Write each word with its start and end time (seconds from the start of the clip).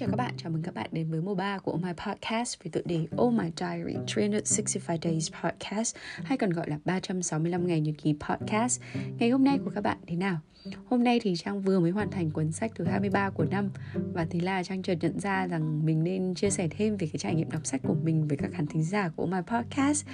chào 0.00 0.08
các 0.08 0.16
bạn, 0.16 0.34
chào 0.36 0.52
mừng 0.52 0.62
các 0.62 0.74
bạn 0.74 0.88
đến 0.92 1.10
với 1.10 1.20
mùa 1.20 1.34
3 1.34 1.58
của 1.58 1.72
Oh 1.72 1.82
My 1.82 1.90
Podcast 2.06 2.58
với 2.62 2.70
tựa 2.70 2.80
đề 2.84 3.06
Oh 3.16 3.32
My 3.32 3.44
Diary 3.56 3.94
365 4.16 4.98
Days 5.02 5.30
Podcast 5.42 5.96
hay 6.24 6.38
còn 6.38 6.50
gọi 6.50 6.70
là 6.70 6.78
365 6.84 7.66
ngày 7.66 7.80
nhật 7.80 7.94
ký 8.02 8.14
podcast. 8.28 8.80
Ngày 9.18 9.30
hôm 9.30 9.44
nay 9.44 9.58
của 9.64 9.70
các 9.74 9.80
bạn 9.80 9.98
thế 10.06 10.16
nào? 10.16 10.38
Hôm 10.84 11.04
nay 11.04 11.20
thì 11.22 11.36
Trang 11.36 11.62
vừa 11.62 11.80
mới 11.80 11.90
hoàn 11.90 12.10
thành 12.10 12.30
cuốn 12.30 12.52
sách 12.52 12.72
thứ 12.74 12.84
23 12.84 13.30
của 13.30 13.44
năm 13.44 13.70
và 14.14 14.26
thế 14.30 14.40
là 14.40 14.62
Trang 14.62 14.82
chợt 14.82 14.94
nhận 15.00 15.20
ra 15.20 15.46
rằng 15.46 15.86
mình 15.86 16.04
nên 16.04 16.34
chia 16.34 16.50
sẻ 16.50 16.68
thêm 16.70 16.96
về 16.96 17.06
cái 17.12 17.18
trải 17.18 17.34
nghiệm 17.34 17.50
đọc 17.50 17.66
sách 17.66 17.80
của 17.84 17.94
mình 18.02 18.28
với 18.28 18.36
các 18.36 18.50
khán 18.52 18.66
thính 18.66 18.84
giả 18.84 19.08
của 19.08 19.22
Oh 19.22 19.30
My 19.30 19.38
Podcast 19.46 20.06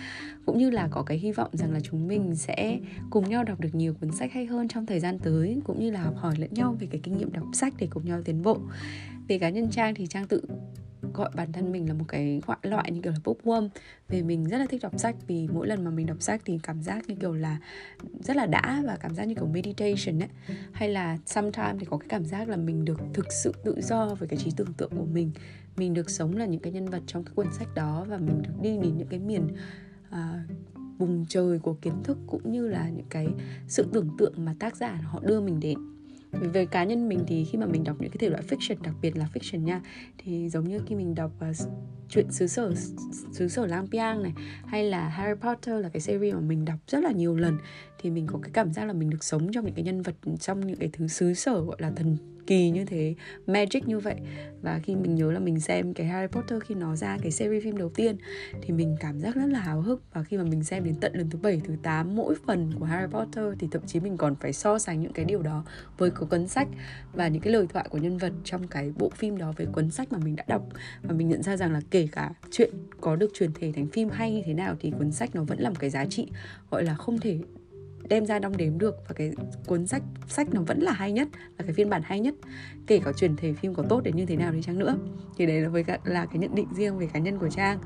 cũng 0.46 0.58
như 0.58 0.70
là 0.70 0.88
có 0.90 1.02
cái 1.02 1.18
hy 1.18 1.32
vọng 1.32 1.50
rằng 1.52 1.72
là 1.72 1.80
chúng 1.80 2.08
mình 2.08 2.34
sẽ 2.34 2.78
cùng 3.10 3.28
nhau 3.28 3.44
đọc 3.44 3.60
được 3.60 3.74
nhiều 3.74 3.94
cuốn 4.00 4.12
sách 4.12 4.32
hay 4.32 4.46
hơn 4.46 4.68
trong 4.68 4.86
thời 4.86 5.00
gian 5.00 5.18
tới 5.18 5.60
cũng 5.64 5.80
như 5.80 5.90
là 5.90 6.02
học 6.02 6.14
hỏi 6.16 6.34
lẫn 6.38 6.54
nhau 6.54 6.76
về 6.80 6.86
cái 6.90 7.00
kinh 7.04 7.18
nghiệm 7.18 7.32
đọc 7.32 7.46
sách 7.52 7.74
để 7.78 7.88
cùng 7.90 8.04
nhau 8.04 8.20
tiến 8.24 8.42
bộ 8.42 8.58
về 9.28 9.38
cá 9.38 9.50
nhân 9.50 9.70
trang 9.70 9.94
thì 9.94 10.06
trang 10.06 10.26
tự 10.26 10.42
gọi 11.14 11.30
bản 11.34 11.52
thân 11.52 11.72
mình 11.72 11.88
là 11.88 11.94
một 11.94 12.04
cái 12.08 12.42
loại 12.46 12.58
loại 12.62 12.92
như 12.92 13.00
kiểu 13.02 13.12
là 13.12 13.18
bookworm. 13.24 13.68
Vì 14.08 14.22
mình 14.22 14.44
rất 14.44 14.58
là 14.58 14.66
thích 14.66 14.82
đọc 14.82 14.98
sách 14.98 15.16
vì 15.26 15.48
mỗi 15.48 15.66
lần 15.66 15.84
mà 15.84 15.90
mình 15.90 16.06
đọc 16.06 16.22
sách 16.22 16.42
thì 16.44 16.58
cảm 16.62 16.82
giác 16.82 17.08
như 17.08 17.14
kiểu 17.14 17.34
là 17.34 17.58
rất 18.20 18.36
là 18.36 18.46
đã 18.46 18.82
và 18.86 18.96
cảm 19.00 19.14
giác 19.14 19.24
như 19.24 19.34
kiểu 19.34 19.46
meditation 19.46 20.22
ấy. 20.22 20.28
Hay 20.72 20.88
là 20.88 21.18
sometimes 21.26 21.76
thì 21.80 21.86
có 21.90 21.98
cái 21.98 22.08
cảm 22.08 22.24
giác 22.24 22.48
là 22.48 22.56
mình 22.56 22.84
được 22.84 23.00
thực 23.14 23.26
sự 23.32 23.52
tự 23.64 23.80
do 23.82 24.14
với 24.14 24.28
cái 24.28 24.38
trí 24.38 24.50
tưởng 24.56 24.72
tượng 24.72 24.90
của 24.96 25.06
mình. 25.12 25.30
Mình 25.76 25.94
được 25.94 26.10
sống 26.10 26.36
là 26.36 26.46
những 26.46 26.60
cái 26.60 26.72
nhân 26.72 26.86
vật 26.86 27.02
trong 27.06 27.24
cái 27.24 27.34
cuốn 27.34 27.46
sách 27.52 27.68
đó 27.74 28.06
và 28.08 28.18
mình 28.18 28.42
được 28.42 28.62
đi 28.62 28.78
đến 28.78 28.98
những 28.98 29.08
cái 29.08 29.18
miền 29.18 29.48
uh, 30.08 30.16
vùng 30.98 31.26
trời 31.28 31.58
của 31.58 31.74
kiến 31.74 32.02
thức 32.04 32.18
cũng 32.26 32.52
như 32.52 32.68
là 32.68 32.90
những 32.90 33.06
cái 33.10 33.28
sự 33.68 33.86
tưởng 33.92 34.08
tượng 34.18 34.44
mà 34.44 34.54
tác 34.58 34.76
giả 34.76 35.00
họ 35.04 35.20
đưa 35.20 35.40
mình 35.40 35.60
đến 35.60 35.95
về 36.32 36.66
cá 36.66 36.84
nhân 36.84 37.08
mình 37.08 37.24
thì 37.26 37.44
khi 37.44 37.58
mà 37.58 37.66
mình 37.66 37.84
đọc 37.84 37.96
những 38.00 38.10
cái 38.10 38.18
thể 38.18 38.28
loại 38.28 38.42
fiction 38.48 38.76
đặc 38.82 38.94
biệt 39.02 39.16
là 39.16 39.28
fiction 39.34 39.62
nha 39.62 39.80
thì 40.18 40.48
giống 40.48 40.68
như 40.68 40.80
khi 40.86 40.94
mình 40.94 41.14
đọc 41.14 41.30
ờ, 41.38 41.50
uh, 41.50 41.56
chuyện 42.08 42.30
xứ 42.30 42.46
sở 42.46 42.74
xứ 43.32 43.48
sở 43.48 43.66
lang 43.66 43.86
piang 43.90 44.22
này 44.22 44.32
hay 44.66 44.84
là 44.84 45.08
Harry 45.08 45.40
Potter 45.40 45.82
là 45.82 45.88
cái 45.88 46.00
series 46.00 46.34
mà 46.34 46.40
mình 46.40 46.64
đọc 46.64 46.78
rất 46.88 47.04
là 47.04 47.10
nhiều 47.10 47.36
lần 47.36 47.58
thì 47.98 48.10
mình 48.10 48.26
có 48.26 48.38
cái 48.42 48.50
cảm 48.54 48.72
giác 48.72 48.84
là 48.84 48.92
mình 48.92 49.10
được 49.10 49.24
sống 49.24 49.52
trong 49.52 49.64
những 49.64 49.74
cái 49.74 49.84
nhân 49.84 50.02
vật 50.02 50.14
trong 50.40 50.66
những 50.66 50.76
cái 50.76 50.90
thứ 50.92 51.08
xứ 51.08 51.34
sở 51.34 51.60
gọi 51.60 51.76
là 51.78 51.90
thần 51.90 52.16
kỳ 52.46 52.70
như 52.70 52.84
thế 52.84 53.14
magic 53.46 53.88
như 53.88 53.98
vậy. 53.98 54.16
Và 54.62 54.80
khi 54.82 54.96
mình 54.96 55.14
nhớ 55.14 55.32
là 55.32 55.38
mình 55.38 55.60
xem 55.60 55.94
cái 55.94 56.06
Harry 56.06 56.26
Potter 56.26 56.62
khi 56.62 56.74
nó 56.74 56.96
ra 56.96 57.18
cái 57.22 57.30
series 57.32 57.64
phim 57.64 57.76
đầu 57.76 57.88
tiên 57.88 58.16
thì 58.62 58.74
mình 58.74 58.96
cảm 59.00 59.20
giác 59.20 59.36
rất 59.36 59.46
là 59.46 59.58
háo 59.58 59.80
hức. 59.80 60.02
Và 60.12 60.22
khi 60.22 60.36
mà 60.36 60.44
mình 60.44 60.64
xem 60.64 60.84
đến 60.84 60.94
tận 61.00 61.14
lần 61.14 61.30
thứ 61.30 61.38
7, 61.38 61.60
thứ 61.64 61.76
8 61.82 62.16
mỗi 62.16 62.34
phần 62.46 62.72
của 62.78 62.84
Harry 62.84 63.12
Potter 63.12 63.44
thì 63.58 63.68
thậm 63.70 63.82
chí 63.86 64.00
mình 64.00 64.16
còn 64.16 64.34
phải 64.34 64.52
so 64.52 64.78
sánh 64.78 65.00
những 65.00 65.12
cái 65.12 65.24
điều 65.24 65.42
đó 65.42 65.64
với 65.98 66.10
cái 66.10 66.26
cuốn 66.30 66.48
sách 66.48 66.68
và 67.12 67.28
những 67.28 67.42
cái 67.42 67.52
lời 67.52 67.66
thoại 67.72 67.86
của 67.90 67.98
nhân 67.98 68.18
vật 68.18 68.32
trong 68.44 68.68
cái 68.68 68.92
bộ 68.98 69.10
phim 69.10 69.38
đó 69.38 69.52
với 69.56 69.66
cuốn 69.66 69.90
sách 69.90 70.12
mà 70.12 70.18
mình 70.24 70.36
đã 70.36 70.44
đọc. 70.48 70.68
Và 71.02 71.14
mình 71.14 71.28
nhận 71.28 71.42
ra 71.42 71.56
rằng 71.56 71.72
là 71.72 71.80
kể 71.90 72.08
cả 72.12 72.30
chuyện 72.50 72.70
có 73.00 73.16
được 73.16 73.30
truyền 73.34 73.50
thể 73.52 73.72
thành 73.72 73.86
phim 73.86 74.08
hay 74.08 74.32
như 74.32 74.42
thế 74.46 74.54
nào 74.54 74.76
thì 74.80 74.92
cuốn 74.98 75.12
sách 75.12 75.34
nó 75.34 75.44
vẫn 75.44 75.58
là 75.58 75.68
một 75.68 75.76
cái 75.78 75.90
giá 75.90 76.06
trị 76.06 76.28
gọi 76.70 76.84
là 76.84 76.94
không 76.94 77.18
thể 77.18 77.38
đem 78.08 78.26
ra 78.26 78.38
đong 78.38 78.56
đếm 78.56 78.78
được 78.78 78.96
và 79.08 79.14
cái 79.14 79.32
cuốn 79.66 79.86
sách 79.86 80.02
sách 80.28 80.54
nó 80.54 80.62
vẫn 80.62 80.80
là 80.80 80.92
hay 80.92 81.12
nhất 81.12 81.28
là 81.58 81.64
cái 81.64 81.72
phiên 81.72 81.90
bản 81.90 82.02
hay 82.04 82.20
nhất. 82.20 82.34
Kể 82.86 83.00
cả 83.04 83.12
truyền 83.12 83.36
thể 83.36 83.52
phim 83.52 83.74
có 83.74 83.82
tốt 83.88 84.00
đến 84.00 84.16
như 84.16 84.26
thế 84.26 84.36
nào 84.36 84.52
đi 84.52 84.62
chăng 84.62 84.78
nữa. 84.78 84.96
Thì 85.36 85.46
đấy 85.46 85.60
là 85.60 85.68
với 85.68 85.84
cả, 85.84 85.98
là 86.04 86.26
cái 86.26 86.38
nhận 86.38 86.54
định 86.54 86.68
riêng 86.76 86.98
về 86.98 87.06
cá 87.12 87.18
nhân 87.18 87.38
của 87.38 87.48
trang 87.48 87.78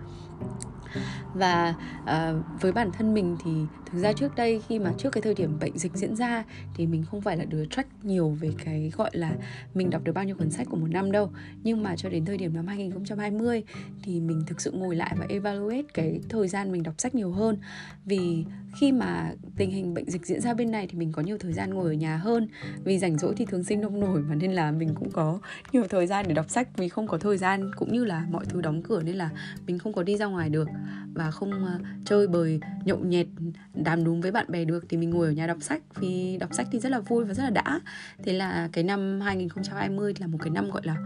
và 1.35 1.75
uh, 2.03 2.61
với 2.61 2.73
bản 2.73 2.91
thân 2.93 3.15
mình 3.15 3.37
thì 3.45 3.51
thực 3.87 3.99
ra 3.99 4.13
trước 4.13 4.37
đây 4.37 4.61
khi 4.69 4.79
mà 4.79 4.93
trước 4.99 5.11
cái 5.11 5.23
thời 5.23 5.35
điểm 5.35 5.59
bệnh 5.61 5.79
dịch 5.79 5.93
diễn 5.95 6.17
ra 6.17 6.45
thì 6.75 6.87
mình 6.87 7.05
không 7.11 7.21
phải 7.21 7.37
là 7.37 7.45
đứa 7.45 7.65
track 7.65 8.05
nhiều 8.05 8.37
về 8.41 8.51
cái 8.65 8.93
gọi 8.97 9.11
là 9.13 9.33
mình 9.75 9.91
đọc 9.91 10.05
được 10.05 10.13
bao 10.13 10.25
nhiêu 10.25 10.37
cuốn 10.37 10.51
sách 10.51 10.67
của 10.71 10.77
một 10.77 10.91
năm 10.91 11.13
đâu. 11.13 11.31
Nhưng 11.63 11.83
mà 11.83 11.97
cho 11.97 12.09
đến 12.09 12.25
thời 12.25 12.37
điểm 12.37 12.55
năm 12.55 12.67
2020 12.67 13.65
thì 14.03 14.21
mình 14.21 14.43
thực 14.47 14.61
sự 14.61 14.71
ngồi 14.71 14.97
lại 14.97 15.15
và 15.19 15.27
evaluate 15.29 15.83
cái 15.95 16.21
thời 16.29 16.49
gian 16.49 16.73
mình 16.73 16.83
đọc 16.83 16.95
sách 16.99 17.15
nhiều 17.15 17.31
hơn. 17.31 17.59
Vì 18.05 18.45
khi 18.81 18.93
mà 18.93 19.33
tình 19.57 19.71
hình 19.71 19.95
bệnh 19.95 20.11
dịch 20.11 20.27
diễn 20.27 20.41
ra 20.41 20.55
bên 20.55 20.71
này 20.71 20.87
thì 20.87 20.99
mình 20.99 21.13
có 21.13 21.23
nhiều 21.23 21.39
thời 21.39 21.53
gian 21.53 21.75
ngồi 21.75 21.87
ở 21.87 21.93
nhà 21.93 22.17
hơn. 22.17 22.49
Vì 22.85 22.99
rảnh 22.99 23.19
rỗi 23.19 23.35
thì 23.37 23.45
thường 23.45 23.65
sinh 23.65 23.81
nông 23.81 24.01
nổi 24.01 24.21
mà 24.21 24.35
nên 24.35 24.53
là 24.53 24.71
mình 24.71 24.95
cũng 24.95 25.11
có 25.11 25.39
nhiều 25.73 25.85
thời 25.89 26.07
gian 26.07 26.25
để 26.29 26.35
đọc 26.35 26.51
sách. 26.51 26.69
Vì 26.77 26.89
không 26.89 27.07
có 27.07 27.19
thời 27.19 27.37
gian 27.37 27.71
cũng 27.77 27.93
như 27.93 28.05
là 28.05 28.27
mọi 28.31 28.45
thứ 28.45 28.61
đóng 28.61 28.83
cửa 28.83 29.03
nên 29.03 29.17
là 29.17 29.31
mình 29.67 29.79
không 29.79 29.93
có 29.93 30.03
đi 30.03 30.17
ra 30.17 30.27
ngoài 30.27 30.49
được 30.49 30.69
và 31.15 31.31
không 31.31 31.65
ờ, 31.65 31.79
chơi 32.05 32.29
bời, 32.29 32.61
nhậu 32.85 32.99
nhẹt, 32.99 33.27
đàm 33.75 34.05
đúng 34.05 34.21
với 34.21 34.33
bạn 34.33 34.47
bè 34.49 34.65
được 34.65 34.85
thì 34.89 34.97
mình 34.97 35.11
ngồi 35.11 35.27
ở 35.27 35.33
nhà 35.33 35.47
đọc 35.47 35.59
sách. 35.61 35.83
Vì 35.95 36.37
đọc 36.41 36.55
sách 36.55 36.67
thì 36.73 36.79
rất 36.79 36.89
là 36.89 37.01
vui 37.01 37.25
và 37.25 37.35
rất 37.35 37.43
là 37.43 37.51
đã. 37.51 37.81
Thế 38.25 38.33
là 38.33 38.69
cái 38.73 38.85
năm 38.85 39.21
2020 39.21 40.15
là 40.21 40.27
một 40.27 40.39
cái 40.41 40.51
năm, 40.51 40.71
gọi 40.71 40.83
là 40.85 40.97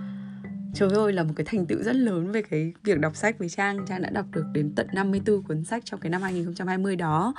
Trời 0.75 0.91
ơi 0.95 1.13
là 1.13 1.23
một 1.25 1.33
cái 1.37 1.45
thành 1.51 1.67
tựu 1.67 1.83
rất 1.83 1.97
lớn 1.97 2.33
về 2.33 2.43
cái 2.43 2.73
việc 2.85 2.99
đọc 2.99 3.17
sách 3.17 3.39
với 3.39 3.49
Trang. 3.49 3.87
Trang 3.89 4.03
đã 4.03 4.11
đọc 4.11 4.27
được 4.33 4.45
đến 4.53 4.73
tận 4.77 4.87
54 4.93 5.43
cuốn 5.43 5.65
sách 5.65 5.85
trong 5.85 6.01
cái 6.01 6.11
năm 6.11 6.23
2020 6.23 6.97
đó. 6.97 7.35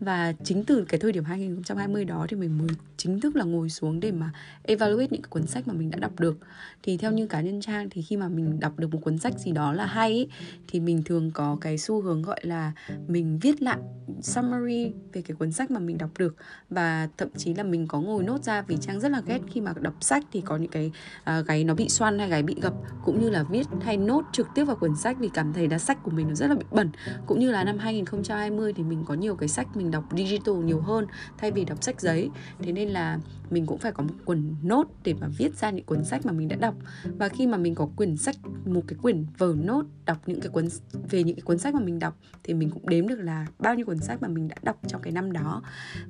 Và 0.00 0.32
chính 0.44 0.64
từ 0.64 0.84
cái 0.88 1.00
thời 1.00 1.12
điểm 1.12 1.24
2020 1.24 2.04
đó 2.04 2.26
thì 2.28 2.36
mình 2.36 2.58
mới 2.58 2.68
chính 2.96 3.20
thức 3.20 3.36
là 3.36 3.44
ngồi 3.44 3.70
xuống 3.70 4.00
để 4.00 4.12
mà 4.12 4.32
evaluate 4.62 5.08
những 5.10 5.22
cái 5.22 5.28
cuốn 5.28 5.46
sách 5.46 5.68
mà 5.68 5.74
mình 5.74 5.90
đã 5.90 5.98
đọc 5.98 6.20
được. 6.20 6.38
Thì 6.82 6.96
theo 6.96 7.12
như 7.12 7.26
cá 7.26 7.40
nhân 7.40 7.60
Trang 7.60 7.90
thì 7.90 8.02
khi 8.02 8.16
mà 8.16 8.28
mình 8.28 8.60
đọc 8.60 8.78
được 8.78 8.92
một 8.92 8.98
cuốn 9.02 9.18
sách 9.18 9.38
gì 9.38 9.52
đó 9.52 9.72
là 9.72 9.86
hay 9.86 10.10
ấy, 10.10 10.28
Thì 10.68 10.80
mình 10.80 11.02
thường 11.02 11.30
có 11.34 11.58
cái 11.60 11.78
xu 11.78 12.00
hướng 12.00 12.22
gọi 12.22 12.40
là 12.42 12.72
mình 13.08 13.38
viết 13.42 13.62
lại 13.62 13.78
summary 14.22 14.92
về 15.12 15.22
cái 15.22 15.36
cuốn 15.36 15.52
sách 15.52 15.70
mà 15.70 15.80
mình 15.80 15.98
đọc 15.98 16.10
được. 16.18 16.36
Và 16.70 17.08
thậm 17.18 17.28
chí 17.36 17.54
là 17.54 17.62
mình 17.62 17.86
có 17.86 18.00
ngồi 18.00 18.22
nốt 18.22 18.44
ra 18.44 18.62
vì 18.62 18.76
Trang 18.80 19.00
rất 19.00 19.12
là 19.12 19.22
ghét 19.26 19.40
khi 19.50 19.60
mà 19.60 19.72
đọc 19.80 19.94
sách 20.00 20.24
thì 20.32 20.40
có 20.40 20.56
những 20.56 20.70
cái 20.70 20.92
uh, 21.20 21.46
gáy 21.46 21.64
nó 21.64 21.74
bị 21.74 21.88
xoăn 21.88 22.18
hay 22.18 22.28
gáy 22.28 22.42
bị 22.42 22.56
gập 22.62 22.74
cũng 23.04 23.20
như 23.20 23.30
là 23.30 23.42
viết 23.42 23.66
hay 23.80 23.96
nốt 23.96 24.24
trực 24.32 24.48
tiếp 24.54 24.64
vào 24.64 24.76
quyển 24.76 24.96
sách 24.96 25.16
vì 25.18 25.28
cảm 25.28 25.52
thấy 25.52 25.68
là 25.68 25.78
sách 25.78 26.02
của 26.02 26.10
mình 26.10 26.28
nó 26.28 26.34
rất 26.34 26.46
là 26.46 26.54
bị 26.54 26.64
bẩn. 26.70 26.90
Cũng 27.26 27.38
như 27.38 27.50
là 27.50 27.64
năm 27.64 27.78
2020 27.78 28.72
thì 28.72 28.82
mình 28.82 29.04
có 29.04 29.14
nhiều 29.14 29.36
cái 29.36 29.48
sách 29.48 29.76
mình 29.76 29.90
đọc 29.90 30.04
digital 30.16 30.54
nhiều 30.54 30.80
hơn 30.80 31.06
thay 31.38 31.50
vì 31.50 31.64
đọc 31.64 31.82
sách 31.82 32.00
giấy. 32.00 32.30
Thế 32.62 32.72
nên 32.72 32.88
là 32.88 33.18
mình 33.50 33.66
cũng 33.66 33.78
phải 33.78 33.92
có 33.92 34.02
một 34.02 34.14
quyển 34.24 34.54
nốt 34.62 34.86
để 35.04 35.14
mà 35.20 35.28
viết 35.38 35.56
ra 35.56 35.70
những 35.70 35.84
cuốn 35.84 36.04
sách 36.04 36.26
mà 36.26 36.32
mình 36.32 36.48
đã 36.48 36.56
đọc. 36.56 36.74
Và 37.04 37.28
khi 37.28 37.46
mà 37.46 37.56
mình 37.56 37.74
có 37.74 37.88
quyển 37.96 38.16
sách, 38.16 38.36
một 38.64 38.80
cái 38.86 38.98
quyển 39.02 39.24
vở 39.38 39.54
nốt 39.58 39.84
đọc 40.06 40.18
những 40.26 40.40
cái 40.40 40.48
cuốn 40.48 40.68
về 41.10 41.22
những 41.24 41.36
cái 41.36 41.42
cuốn 41.42 41.58
sách 41.58 41.74
mà 41.74 41.80
mình 41.80 41.98
đọc, 41.98 42.18
thì 42.44 42.54
mình 42.54 42.70
cũng 42.70 42.88
đếm 42.88 43.08
được 43.08 43.18
là 43.18 43.46
bao 43.58 43.74
nhiêu 43.74 43.86
cuốn 43.86 43.98
sách 43.98 44.22
mà 44.22 44.28
mình 44.28 44.48
đã 44.48 44.56
đọc 44.62 44.80
trong 44.86 45.02
cái 45.02 45.12
năm 45.12 45.32
đó. 45.32 45.62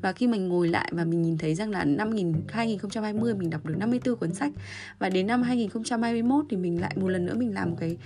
Và 0.02 0.12
khi 0.12 0.26
mình 0.26 0.48
ngồi 0.48 0.68
lại 0.68 0.92
và 0.94 1.04
mình 1.04 1.22
nhìn 1.22 1.38
thấy 1.38 1.54
rằng 1.54 1.70
là 1.70 1.84
năm 1.84 2.10
2020 2.50 3.34
mình 3.34 3.50
đọc 3.50 3.66
được 3.66 3.74
54 3.78 4.16
cuốn 4.16 4.34
sách. 4.34 4.52
Và 4.98 5.08
đến 5.08 5.26
năm 5.26 5.42
2021 5.42 6.44
thì 6.50 6.56
mình 6.56 6.80
lại 6.80 6.94
một 6.96 7.08
lần 7.08 7.26
nữa 7.26 7.34
mình 7.34 7.54
làm 7.54 7.70
một 7.70 7.76
cái, 7.80 7.96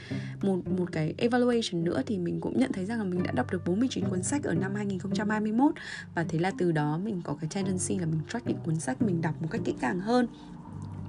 một 0.42 0.68
một 0.78 0.92
cái 0.92 1.14
evaluation 1.18 1.84
nữa 1.84 2.02
thì 2.06 2.18
mình 2.18 2.40
cũng 2.40 2.58
nhận 2.58 2.72
thấy 2.72 2.84
rằng 2.84 2.98
là 2.98 3.04
mình 3.04 3.22
đã 3.22 3.32
đọc 3.32 3.52
được 3.52 3.66
49 3.66 4.04
cuốn 4.04 4.22
sách 4.22 4.42
ở 4.42 4.54
năm 4.54 4.74
2021 4.74 5.74
và 6.14 6.24
thế 6.28 6.38
là 6.38 6.52
từ 6.58 6.72
đó 6.72 6.98
mình 6.98 7.22
có 7.24 7.36
cái 7.40 7.50
tendency 7.54 7.98
là 7.98 8.06
mình 8.06 8.20
track 8.28 8.46
những 8.46 8.58
cuốn 8.64 8.80
sách 8.80 9.02
mình 9.02 9.22
đọc 9.24 9.42
một 9.42 9.48
cách 9.50 9.60
kỹ 9.64 9.74
càng 9.80 10.00
hơn. 10.00 10.26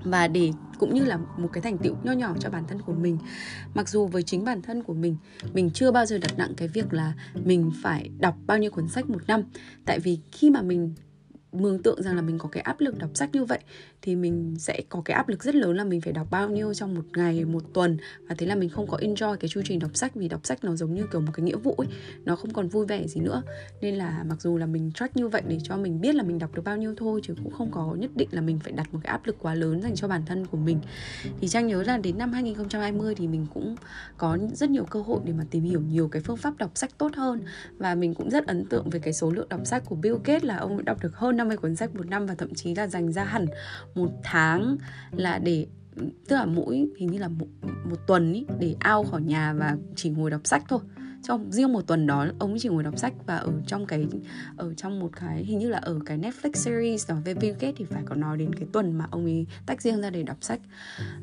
Và 0.03 0.27
để, 0.27 0.51
cũng 0.79 0.93
như 0.93 1.05
là 1.05 1.17
một 1.37 1.49
cái 1.53 1.61
thành 1.61 1.77
tựu 1.77 1.95
nho 2.03 2.11
nhỏ 2.11 2.33
cho 2.39 2.49
bản 2.49 2.63
thân 2.67 2.81
của 2.81 2.93
mình. 2.93 3.17
Mặc 3.73 3.89
dù 3.89 4.07
với 4.07 4.23
chính 4.23 4.43
bản 4.45 4.61
thân 4.61 4.83
của 4.83 4.93
mình 4.93 5.17
mình 5.53 5.69
chưa 5.73 5.91
bao 5.91 6.05
giờ 6.05 6.17
đặt 6.17 6.37
nặng 6.37 6.53
cái 6.57 6.67
việc 6.67 6.93
là 6.93 7.13
mình 7.45 7.71
phải 7.83 8.09
đọc 8.19 8.35
bao 8.47 8.57
nhiêu 8.57 8.71
cuốn 8.71 8.87
sách 8.87 9.09
một 9.09 9.27
năm. 9.27 9.41
Tại 9.85 9.99
vì 9.99 10.19
khi 10.31 10.49
mà 10.49 10.61
mình 10.61 10.93
mường 11.61 11.83
tượng 11.83 12.01
rằng 12.01 12.15
là 12.15 12.21
mình 12.21 12.37
có 12.37 12.49
cái 12.49 12.61
áp 12.63 12.79
lực 12.79 12.97
đọc 12.97 13.09
sách 13.13 13.29
như 13.33 13.45
vậy, 13.45 13.59
thì 14.01 14.15
mình 14.15 14.55
sẽ 14.59 14.81
có 14.89 15.01
cái 15.05 15.15
áp 15.15 15.29
lực 15.29 15.43
rất 15.43 15.55
lớn 15.55 15.77
là 15.77 15.83
mình 15.83 16.01
phải 16.01 16.13
đọc 16.13 16.27
bao 16.31 16.49
nhiêu 16.49 16.73
trong 16.73 16.95
một 16.95 17.05
ngày, 17.15 17.45
một 17.45 17.63
tuần. 17.73 17.97
Và 18.27 18.35
thế 18.37 18.45
là 18.45 18.55
mình 18.55 18.69
không 18.69 18.87
có 18.87 18.97
enjoy 18.97 19.35
cái 19.35 19.49
chu 19.49 19.61
trình 19.65 19.79
đọc 19.79 19.91
sách 19.93 20.15
vì 20.15 20.27
đọc 20.27 20.41
sách 20.43 20.63
nó 20.63 20.75
giống 20.75 20.93
như 20.93 21.05
kiểu 21.11 21.21
một 21.21 21.31
cái 21.33 21.43
nghĩa 21.43 21.55
vụ 21.55 21.73
ấy, 21.73 21.87
nó 22.25 22.35
không 22.35 22.53
còn 22.53 22.67
vui 22.67 22.85
vẻ 22.85 23.07
gì 23.07 23.21
nữa. 23.21 23.41
Nên 23.81 23.95
là 23.95 24.23
mặc 24.27 24.41
dù 24.41 24.57
là 24.57 24.65
mình 24.65 24.91
track 24.91 25.17
như 25.17 25.27
vậy 25.27 25.41
để 25.47 25.57
cho 25.63 25.77
mình 25.77 26.01
biết 26.01 26.15
là 26.15 26.23
mình 26.23 26.39
đọc 26.39 26.55
được 26.55 26.61
bao 26.65 26.77
nhiêu 26.77 26.95
thôi, 26.97 27.19
chứ 27.23 27.33
cũng 27.43 27.51
không 27.51 27.71
có 27.71 27.95
nhất 27.99 28.11
định 28.15 28.29
là 28.31 28.41
mình 28.41 28.59
phải 28.59 28.73
đặt 28.73 28.93
một 28.93 28.99
cái 29.03 29.11
áp 29.11 29.25
lực 29.25 29.35
quá 29.39 29.55
lớn 29.55 29.81
dành 29.81 29.95
cho 29.95 30.07
bản 30.07 30.21
thân 30.25 30.45
của 30.47 30.57
mình. 30.57 30.79
Thì 31.41 31.47
trang 31.47 31.67
nhớ 31.67 31.83
là 31.83 31.97
đến 31.97 32.17
năm 32.17 32.31
2020 32.33 33.15
thì 33.15 33.27
mình 33.27 33.45
cũng 33.53 33.75
có 34.17 34.37
rất 34.53 34.69
nhiều 34.69 34.83
cơ 34.83 35.01
hội 35.01 35.21
để 35.25 35.33
mà 35.33 35.45
tìm 35.51 35.63
hiểu 35.63 35.81
nhiều 35.81 36.07
cái 36.07 36.21
phương 36.21 36.37
pháp 36.37 36.57
đọc 36.57 36.71
sách 36.75 36.97
tốt 36.97 37.15
hơn. 37.15 37.41
Và 37.77 37.95
mình 37.95 38.13
cũng 38.13 38.29
rất 38.29 38.47
ấn 38.47 38.65
tượng 38.65 38.89
về 38.89 38.99
cái 38.99 39.13
số 39.13 39.31
lượng 39.31 39.49
đọc 39.49 39.61
sách 39.65 39.83
của 39.85 39.95
Bill 39.95 40.15
Gates 40.23 40.43
là 40.43 40.57
ông 40.57 40.85
đọc 40.85 41.03
được 41.03 41.15
hơn 41.15 41.37
50 41.45 41.57
cuốn 41.57 41.75
sách 41.75 41.95
một 41.95 42.07
năm 42.07 42.25
và 42.25 42.35
thậm 42.35 42.53
chí 42.53 42.75
là 42.75 42.87
dành 42.87 43.11
ra 43.11 43.23
hẳn 43.23 43.45
một 43.95 44.09
tháng 44.23 44.77
là 45.11 45.39
để 45.39 45.67
tức 46.27 46.35
là 46.35 46.45
mỗi 46.45 46.87
hình 46.97 47.11
như 47.11 47.19
là 47.19 47.27
một, 47.27 47.47
một 47.89 48.07
tuần 48.07 48.33
ý, 48.33 48.45
để 48.59 48.75
ao 48.79 49.03
khỏi 49.03 49.21
nhà 49.21 49.53
và 49.53 49.77
chỉ 49.95 50.09
ngồi 50.09 50.31
đọc 50.31 50.41
sách 50.43 50.63
thôi. 50.67 50.79
Trong 51.23 51.51
riêng 51.51 51.73
một 51.73 51.81
tuần 51.87 52.07
đó 52.07 52.25
ông 52.39 52.49
ấy 52.49 52.59
chỉ 52.59 52.69
ngồi 52.69 52.83
đọc 52.83 52.97
sách 52.97 53.13
và 53.25 53.35
ở 53.35 53.51
trong 53.67 53.85
cái 53.85 54.07
ở 54.57 54.73
trong 54.73 54.99
một 54.99 55.09
cái 55.15 55.43
hình 55.43 55.59
như 55.59 55.69
là 55.69 55.77
ở 55.77 55.99
cái 56.05 56.17
Netflix 56.17 56.51
series 56.53 57.09
đó 57.09 57.15
về 57.25 57.33
Bill 57.33 57.57
Gates 57.59 57.75
thì 57.77 57.85
phải 57.85 58.03
có 58.05 58.15
nói 58.15 58.37
đến 58.37 58.55
cái 58.55 58.67
tuần 58.73 58.97
mà 58.97 59.07
ông 59.11 59.25
ấy 59.25 59.47
tách 59.65 59.81
riêng 59.81 60.01
ra 60.01 60.09
để 60.09 60.23
đọc 60.23 60.37
sách 60.41 60.59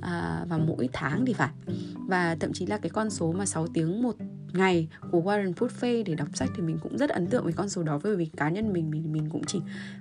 à, 0.00 0.44
và 0.48 0.58
mỗi 0.58 0.88
tháng 0.92 1.26
thì 1.26 1.32
phải. 1.32 1.52
Và 2.08 2.36
thậm 2.40 2.52
chí 2.52 2.66
là 2.66 2.78
cái 2.78 2.90
con 2.90 3.10
số 3.10 3.32
mà 3.32 3.46
6 3.46 3.66
tiếng 3.66 4.02
một 4.02 4.16
ngày 4.52 4.88
của 5.10 5.20
Warren 5.22 5.52
Buffett 5.52 6.04
để 6.04 6.14
đọc 6.14 6.28
sách 6.34 6.50
thì 6.56 6.62
mình 6.62 6.78
cũng 6.82 6.98
rất 6.98 7.10
ấn 7.10 7.26
tượng 7.26 7.44
với 7.44 7.52
con 7.52 7.68
số 7.68 7.82
đó. 7.82 8.00
Bởi 8.02 8.16
vì 8.16 8.26
cá 8.26 8.48
nhân 8.48 8.72
mình 8.72 8.90
mình 8.90 9.12
mình 9.12 9.28
cũng 9.30 9.44
chỉ 9.44 9.60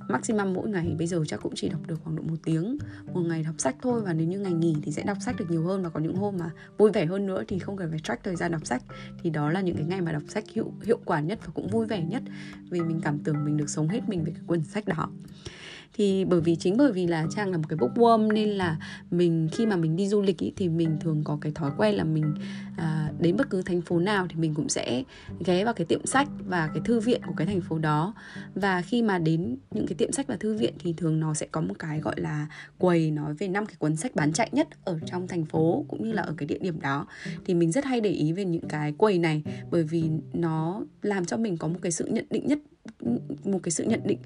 maximum 0.09 0.53
mỗi 0.53 0.69
ngày, 0.69 0.95
bây 0.97 1.07
giờ 1.07 1.23
chắc 1.27 1.39
cũng 1.41 1.53
chỉ 1.55 1.69
đọc 1.69 1.87
được 1.87 1.95
khoảng 2.03 2.15
độ 2.15 2.23
một 2.23 2.35
tiếng 2.43 2.77
một 3.13 3.21
ngày 3.21 3.43
đọc 3.43 3.55
sách 3.57 3.75
thôi. 3.81 4.01
Và 4.01 4.13
nếu 4.13 4.27
như 4.27 4.39
ngày 4.39 4.53
nghỉ 4.53 4.75
thì 4.81 4.91
sẽ 4.91 5.03
đọc 5.03 5.17
sách 5.21 5.35
được 5.39 5.51
nhiều 5.51 5.63
hơn. 5.63 5.83
Và 5.83 5.89
có 5.89 5.99
những 5.99 6.15
hôm 6.15 6.37
mà 6.37 6.49
vui 6.77 6.91
vẻ 6.91 7.05
hơn 7.05 7.25
nữa 7.25 7.43
thì 7.47 7.59
không 7.59 7.77
cần 7.77 7.89
phải 7.89 7.99
track 7.99 8.23
thời 8.23 8.35
gian 8.35 8.51
đọc 8.51 8.65
sách. 8.65 8.83
Thì 9.23 9.29
đó 9.29 9.49
là 9.49 9.61
những 9.61 9.75
cái 9.75 9.85
ngày 9.85 10.01
mà 10.01 10.11
đọc 10.11 10.23
sách 10.27 10.43
hiệu 10.53 10.73
hiệu 10.83 10.99
quả 11.05 11.19
nhất 11.19 11.39
và 11.45 11.51
cũng 11.55 11.67
vui 11.67 11.85
vẻ 11.85 12.03
nhất. 12.03 12.23
Vì 12.69 12.81
mình 12.81 12.99
cảm 13.03 13.19
tưởng 13.19 13.45
mình 13.45 13.57
được 13.57 13.69
sống 13.69 13.87
hết 13.87 14.09
mình 14.09 14.23
với 14.23 14.33
cái 14.33 14.43
cuốn 14.47 14.63
sách 14.63 14.87
đó 14.87 15.09
thì 15.93 16.25
bởi 16.25 16.41
vì 16.41 16.55
chính 16.55 16.77
bởi 16.77 16.91
vì 16.91 17.07
là 17.07 17.25
trang 17.35 17.51
là 17.51 17.57
một 17.57 17.63
cái 17.69 17.77
bookworm 17.79 18.33
nên 18.33 18.49
là 18.49 18.77
mình 19.11 19.49
khi 19.51 19.65
mà 19.65 19.75
mình 19.75 19.95
đi 19.95 20.07
du 20.07 20.21
lịch 20.21 20.37
ý, 20.37 20.53
thì 20.55 20.69
mình 20.69 20.97
thường 21.01 21.23
có 21.23 21.37
cái 21.41 21.51
thói 21.51 21.71
quen 21.77 21.95
là 21.95 22.03
mình 22.03 22.33
à, 22.77 23.11
đến 23.19 23.37
bất 23.37 23.49
cứ 23.49 23.61
thành 23.61 23.81
phố 23.81 23.99
nào 23.99 24.27
thì 24.29 24.35
mình 24.35 24.53
cũng 24.53 24.69
sẽ 24.69 25.03
ghé 25.45 25.65
vào 25.65 25.73
cái 25.73 25.85
tiệm 25.85 26.05
sách 26.05 26.27
và 26.47 26.67
cái 26.67 26.81
thư 26.85 26.99
viện 26.99 27.21
của 27.27 27.33
cái 27.37 27.47
thành 27.47 27.61
phố 27.61 27.77
đó. 27.77 28.13
Và 28.55 28.81
khi 28.81 29.01
mà 29.01 29.19
đến 29.19 29.57
những 29.71 29.87
cái 29.87 29.95
tiệm 29.95 30.11
sách 30.11 30.27
và 30.27 30.35
thư 30.35 30.57
viện 30.57 30.73
thì 30.79 30.93
thường 30.93 31.19
nó 31.19 31.33
sẽ 31.33 31.47
có 31.51 31.61
một 31.61 31.79
cái 31.79 31.99
gọi 31.99 32.21
là 32.21 32.47
quầy 32.77 33.11
nói 33.11 33.33
về 33.33 33.47
năm 33.47 33.65
cái 33.65 33.75
cuốn 33.79 33.95
sách 33.95 34.15
bán 34.15 34.33
chạy 34.33 34.49
nhất 34.51 34.67
ở 34.85 34.99
trong 35.05 35.27
thành 35.27 35.45
phố 35.45 35.85
cũng 35.87 36.03
như 36.03 36.11
là 36.11 36.21
ở 36.21 36.33
cái 36.37 36.47
địa 36.47 36.59
điểm 36.59 36.81
đó. 36.81 37.07
Thì 37.45 37.53
mình 37.53 37.71
rất 37.71 37.85
hay 37.85 38.01
để 38.01 38.09
ý 38.09 38.33
về 38.33 38.45
những 38.45 38.67
cái 38.67 38.93
quầy 38.97 39.17
này 39.19 39.43
bởi 39.71 39.83
vì 39.83 40.03
nó 40.33 40.83
làm 41.01 41.25
cho 41.25 41.37
mình 41.37 41.57
có 41.57 41.67
một 41.67 41.79
cái 41.81 41.91
sự 41.91 42.05
nhận 42.05 42.25
định 42.29 42.47
nhất 42.47 42.59
một 43.43 43.59
cái 43.63 43.71
sự 43.71 43.83
nhận 43.83 44.01
định 44.05 44.19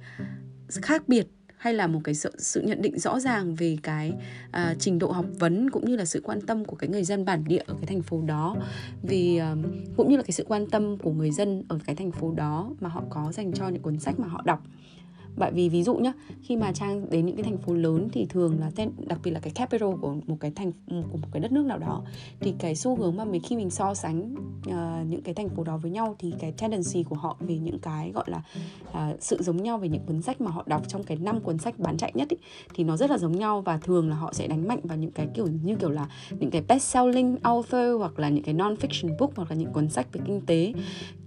khác 0.67 1.07
biệt 1.07 1.27
hay 1.65 1.73
là 1.73 1.87
một 1.87 1.99
cái 2.03 2.15
sự, 2.15 2.31
sự 2.37 2.61
nhận 2.61 2.81
định 2.81 2.99
rõ 2.99 3.19
ràng 3.19 3.55
về 3.55 3.77
cái 3.83 4.13
uh, 4.47 4.79
trình 4.79 4.99
độ 4.99 5.11
học 5.11 5.25
vấn 5.39 5.69
cũng 5.69 5.85
như 5.85 5.95
là 5.95 6.05
sự 6.05 6.21
quan 6.23 6.41
tâm 6.41 6.65
của 6.65 6.75
cái 6.75 6.89
người 6.89 7.03
dân 7.03 7.25
bản 7.25 7.43
địa 7.47 7.63
ở 7.67 7.75
cái 7.75 7.85
thành 7.87 8.01
phố 8.01 8.21
đó? 8.21 8.57
Vì 9.03 9.41
uh, 9.53 9.65
cũng 9.97 10.09
như 10.09 10.17
là 10.17 10.23
cái 10.23 10.31
sự 10.31 10.45
quan 10.47 10.69
tâm 10.69 10.97
của 10.97 11.11
người 11.11 11.31
dân 11.31 11.63
ở 11.67 11.79
cái 11.85 11.95
thành 11.95 12.11
phố 12.11 12.31
đó 12.31 12.71
mà 12.79 12.89
họ 12.89 13.03
có 13.09 13.31
dành 13.31 13.53
cho 13.53 13.67
những 13.67 13.81
cuốn 13.81 13.99
sách 13.99 14.19
mà 14.19 14.27
họ 14.27 14.41
đọc 14.45 14.63
bởi 15.37 15.51
vì 15.51 15.69
ví 15.69 15.83
dụ 15.83 15.95
nhá 15.95 16.13
khi 16.41 16.57
mà 16.57 16.71
trang 16.71 17.09
đến 17.09 17.25
những 17.25 17.35
cái 17.35 17.43
thành 17.43 17.57
phố 17.57 17.73
lớn 17.73 18.09
thì 18.11 18.25
thường 18.25 18.59
là 18.59 18.71
tên 18.75 18.91
đặc 19.07 19.19
biệt 19.23 19.31
là 19.31 19.39
cái 19.39 19.53
capital 19.55 19.89
của 20.01 20.15
một 20.27 20.37
cái 20.39 20.51
thành 20.55 20.71
của 20.89 21.17
một 21.17 21.27
cái 21.31 21.41
đất 21.41 21.51
nước 21.51 21.65
nào 21.65 21.77
đó 21.77 22.03
thì 22.39 22.53
cái 22.59 22.75
xu 22.75 22.95
hướng 22.95 23.15
mà 23.15 23.25
mình 23.25 23.41
khi 23.41 23.55
mình 23.55 23.69
so 23.69 23.93
sánh 23.93 24.35
uh, 24.69 25.07
những 25.09 25.21
cái 25.21 25.33
thành 25.33 25.49
phố 25.49 25.63
đó 25.63 25.77
với 25.77 25.91
nhau 25.91 26.15
thì 26.19 26.33
cái 26.39 26.51
tendency 26.51 27.03
của 27.03 27.15
họ 27.15 27.37
về 27.39 27.57
những 27.57 27.79
cái 27.79 28.11
gọi 28.11 28.25
là 28.27 28.41
uh, 28.89 29.21
sự 29.23 29.37
giống 29.39 29.63
nhau 29.63 29.77
về 29.77 29.89
những 29.89 30.01
cuốn 30.05 30.21
sách 30.21 30.41
mà 30.41 30.51
họ 30.51 30.63
đọc 30.67 30.81
trong 30.87 31.03
cái 31.03 31.17
năm 31.17 31.39
cuốn 31.41 31.57
sách 31.57 31.79
bán 31.79 31.97
chạy 31.97 32.11
nhất 32.15 32.29
ý, 32.29 32.37
thì 32.73 32.83
nó 32.83 32.97
rất 32.97 33.09
là 33.09 33.17
giống 33.17 33.37
nhau 33.37 33.61
và 33.61 33.77
thường 33.77 34.09
là 34.09 34.15
họ 34.15 34.33
sẽ 34.33 34.47
đánh 34.47 34.67
mạnh 34.67 34.79
vào 34.83 34.97
những 34.97 35.11
cái 35.11 35.27
kiểu 35.33 35.47
như 35.63 35.75
kiểu 35.75 35.89
là 35.89 36.09
những 36.39 36.51
cái 36.51 36.61
best 36.67 36.83
selling 36.83 37.37
author 37.41 37.99
hoặc 37.99 38.19
là 38.19 38.29
những 38.29 38.43
cái 38.43 38.53
non 38.53 38.75
fiction 38.75 39.17
book 39.19 39.35
hoặc 39.35 39.51
là 39.51 39.55
những 39.55 39.73
cuốn 39.73 39.89
sách 39.89 40.07
về 40.13 40.21
kinh 40.25 40.41
tế. 40.41 40.73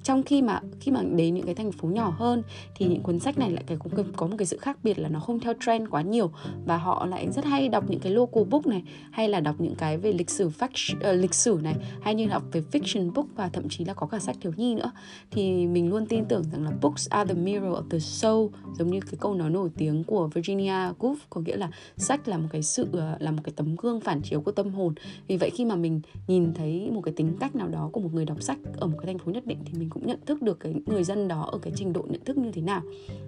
Trong 0.03 0.23
khi 0.23 0.43
mà 0.43 0.61
khi 0.81 0.93
mà 0.93 1.03
đến 1.03 1.35
những 1.35 1.47
cái 1.47 1.55
thành 1.55 1.73
phố 1.73 1.89
nhỏ 1.89 2.15
hơn 2.19 2.43
thì 2.77 2.87
những 2.87 3.03
cuốn 3.03 3.19
sách 3.19 3.39
này 3.39 3.51
lại 3.51 3.65
cái 3.67 3.77
cũng 3.77 3.95
có 4.17 4.27
một 4.27 4.35
cái 4.39 4.47
sự 4.47 4.59
khác 4.59 4.79
biệt 4.83 4.99
là 4.99 5.09
nó 5.09 5.21
không 5.21 5.41
theo 5.41 5.53
trend 5.67 5.89
quá 5.91 6.03
nhiều 6.03 6.31
và 6.67 6.77
họ 6.77 7.07
lại 7.07 7.29
rất 7.33 7.45
hay 7.45 7.69
đọc 7.69 7.85
những 7.89 8.01
cái 8.01 8.13
local 8.13 8.45
book 8.45 8.67
này 8.67 8.83
hay 9.11 9.29
là 9.29 9.41
đọc 9.41 9.55
những 9.59 9.75
cái 9.75 9.99
về 9.99 10.13
lịch 10.13 10.31
sử 10.31 10.49
fact, 10.49 10.97
uh, 10.97 11.03
ờ, 11.03 11.13
lịch 11.13 11.35
sử 11.35 11.61
này 11.63 11.75
hay 12.01 12.15
như 12.15 12.27
đọc 12.27 12.43
về 12.53 12.63
fiction 12.73 13.13
book 13.13 13.27
và 13.37 13.49
thậm 13.49 13.69
chí 13.69 13.85
là 13.85 13.95
có 13.95 14.07
cả 14.07 14.19
sách 14.19 14.37
thiếu 14.41 14.53
nhi 14.57 14.75
nữa. 14.75 14.93
Thì 15.31 15.67
mình 15.67 15.89
luôn 15.89 16.07
tin 16.07 16.25
tưởng 16.25 16.43
rằng 16.53 16.65
là 16.65 16.71
books 16.81 17.09
are 17.09 17.35
the 17.35 17.41
mirror 17.41 17.73
of 17.73 17.89
the 17.91 17.99
soul 17.99 18.51
giống 18.79 18.91
như 18.91 19.01
cái 19.01 19.15
câu 19.21 19.35
nói 19.35 19.51
nổi 19.51 19.71
tiếng 19.77 20.05
của 20.05 20.27
Virginia 20.27 20.93
Woolf 20.99 21.17
có 21.31 21.41
nghĩa 21.41 21.57
là 21.57 21.71
sách 21.97 22.29
là 22.29 22.39
một 22.39 22.49
cái 22.51 22.63
sự 22.63 22.89
ờ, 22.93 23.17
là 23.21 23.31
một 23.31 23.41
cái 23.45 23.53
tấm 23.57 23.77
gương 23.77 24.01
phản 24.01 24.21
chiếu 24.23 24.41
của 24.41 24.53
tâm 24.53 24.71
hồn. 24.75 24.95
Vì 25.29 25.37
vậy 25.37 25.51
khi 25.51 25.65
mà 25.65 25.75
mình 25.75 26.01
nhìn 26.29 26.55
thấy 26.55 26.91
một 26.91 27.01
cái 27.01 27.15
tính 27.17 27.37
cách 27.41 27.57
nào 27.57 27.69
đó 27.69 27.91
của 27.93 28.01
một 28.01 28.11
người 28.13 28.25
đọc 28.25 28.43
sách 28.43 28.59
ở 28.77 28.87
một 28.87 28.97
cái 28.99 29.07
thành 29.07 29.19
phố 29.19 29.33
nhất 29.33 29.47
định 29.47 29.59
thì 29.65 29.79
mình 29.79 29.91
cũng 29.91 30.07
nhận 30.07 30.19
thức 30.27 30.43
được 30.43 30.61
cái 30.61 30.75
người 30.87 31.05
dân 31.05 31.29
đó 31.29 31.49
ở 31.53 31.59
cái 31.59 31.73
trình 31.77 31.93
độ 31.93 32.05
nhận 32.09 32.25
thức 32.25 32.39
như 32.39 32.53
thế 32.53 32.63
nào. 32.63 32.83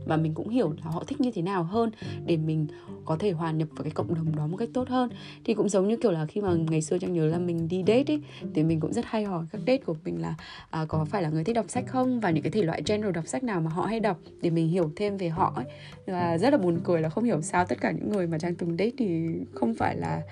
Và 0.06 0.16
mình 0.16 0.34
cũng 0.34 0.48
hiểu 0.48 0.59
là 0.68 0.90
họ 0.90 1.04
thích 1.06 1.20
như 1.20 1.30
thế 1.34 1.42
nào 1.42 1.62
hơn 1.62 1.90
để 2.26 2.36
mình 2.36 2.66
có 3.04 3.16
thể 3.16 3.30
hòa 3.30 3.50
nhập 3.50 3.68
vào 3.70 3.82
cái 3.82 3.90
cộng 3.90 4.14
đồng 4.14 4.36
đó 4.36 4.46
một 4.46 4.56
cách 4.56 4.68
tốt 4.74 4.88
hơn. 4.88 5.10
Thì 5.44 5.54
cũng 5.54 5.68
giống 5.68 5.88
như 5.88 5.96
kiểu 5.96 6.12
là 6.12 6.26
khi 6.26 6.40
mà 6.40 6.54
ngày 6.70 6.82
xưa 6.82 6.98
trang 6.98 7.12
nhớ 7.12 7.26
là 7.26 7.38
mình 7.38 7.68
đi 7.68 7.84
date 7.86 8.04
ấy 8.06 8.20
thì 8.54 8.62
mình 8.62 8.80
cũng 8.80 8.92
rất 8.92 9.04
hay 9.04 9.24
hỏi 9.24 9.44
các 9.52 9.60
date 9.66 9.76
của 9.76 9.94
mình 10.04 10.22
là 10.22 10.34
à, 10.70 10.84
có 10.88 11.04
phải 11.04 11.22
là 11.22 11.28
người 11.28 11.44
thích 11.44 11.56
đọc 11.56 11.64
sách 11.68 11.84
không? 11.86 12.20
Và 12.20 12.30
những 12.30 12.42
cái 12.42 12.50
thể 12.50 12.62
loại 12.62 12.82
genre 12.86 13.12
đọc 13.12 13.26
sách 13.26 13.44
nào 13.44 13.60
mà 13.60 13.70
họ 13.70 13.86
hay 13.86 14.00
đọc 14.00 14.18
để 14.42 14.50
mình 14.50 14.68
hiểu 14.68 14.90
thêm 14.96 15.16
về 15.16 15.28
họ 15.28 15.52
ấy. 15.56 15.64
Và 16.06 16.38
rất 16.38 16.50
là 16.50 16.58
buồn 16.58 16.80
cười 16.84 17.00
là 17.00 17.08
không 17.08 17.24
hiểu 17.24 17.42
sao 17.42 17.64
tất 17.64 17.80
cả 17.80 17.90
những 17.90 18.12
người 18.12 18.26
mà 18.26 18.38
trang 18.38 18.54
từng 18.54 18.70
date 18.70 18.90
thì 18.98 19.26
không 19.54 19.74
phải 19.74 19.96
là 19.96 20.22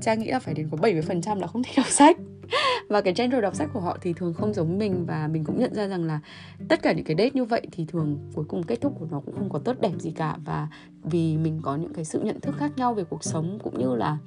trang 0.00 0.18
nghĩ 0.20 0.26
là 0.30 0.38
phải 0.38 0.54
đến 0.54 0.68
có 0.70 0.76
70% 0.76 1.40
là 1.40 1.46
không 1.46 1.62
thích 1.62 1.76
đọc 1.76 1.86
sách. 1.88 2.16
Và 2.88 3.00
cái 3.00 3.14
genre 3.14 3.40
đọc 3.40 3.54
sách 3.54 3.68
của 3.72 3.80
họ 3.80 3.98
thì 4.00 4.12
thường 4.12 4.34
không 4.34 4.54
giống 4.54 4.78
mình 4.78 5.06
và 5.06 5.28
mình 5.28 5.44
cũng 5.44 5.58
nhận 5.58 5.74
ra 5.74 5.86
rằng 5.88 6.04
là 6.04 6.20
tất 6.68 6.82
cả 6.82 6.92
những 6.92 7.04
cái 7.04 7.16
date 7.18 7.30
như 7.34 7.44
vậy 7.44 7.62
thì 7.72 7.84
thường 7.88 8.18
cuối 8.34 8.44
cùng 8.48 8.62
kết 8.62 8.80
thúc 8.80 8.96
của 8.98 9.06
nó 9.10 9.20
cũng 9.20 9.34
không 9.34 9.50
có 9.50 9.58
tốt 9.58 9.76
đẹp 9.80 9.92
gì 9.98 10.10
cả 10.10 10.36
và 10.44 10.68
vì 11.02 11.36
mình 11.36 11.60
có 11.62 11.76
những 11.76 11.92
cái 11.92 12.04
sự 12.04 12.20
nhận 12.20 12.40
thức 12.40 12.54
khác 12.58 12.72
nhau 12.76 12.94
về 12.94 13.04
cuộc 13.04 13.24
sống 13.24 13.58
cũng 13.62 13.78
như 13.78 13.94
là 13.94 14.18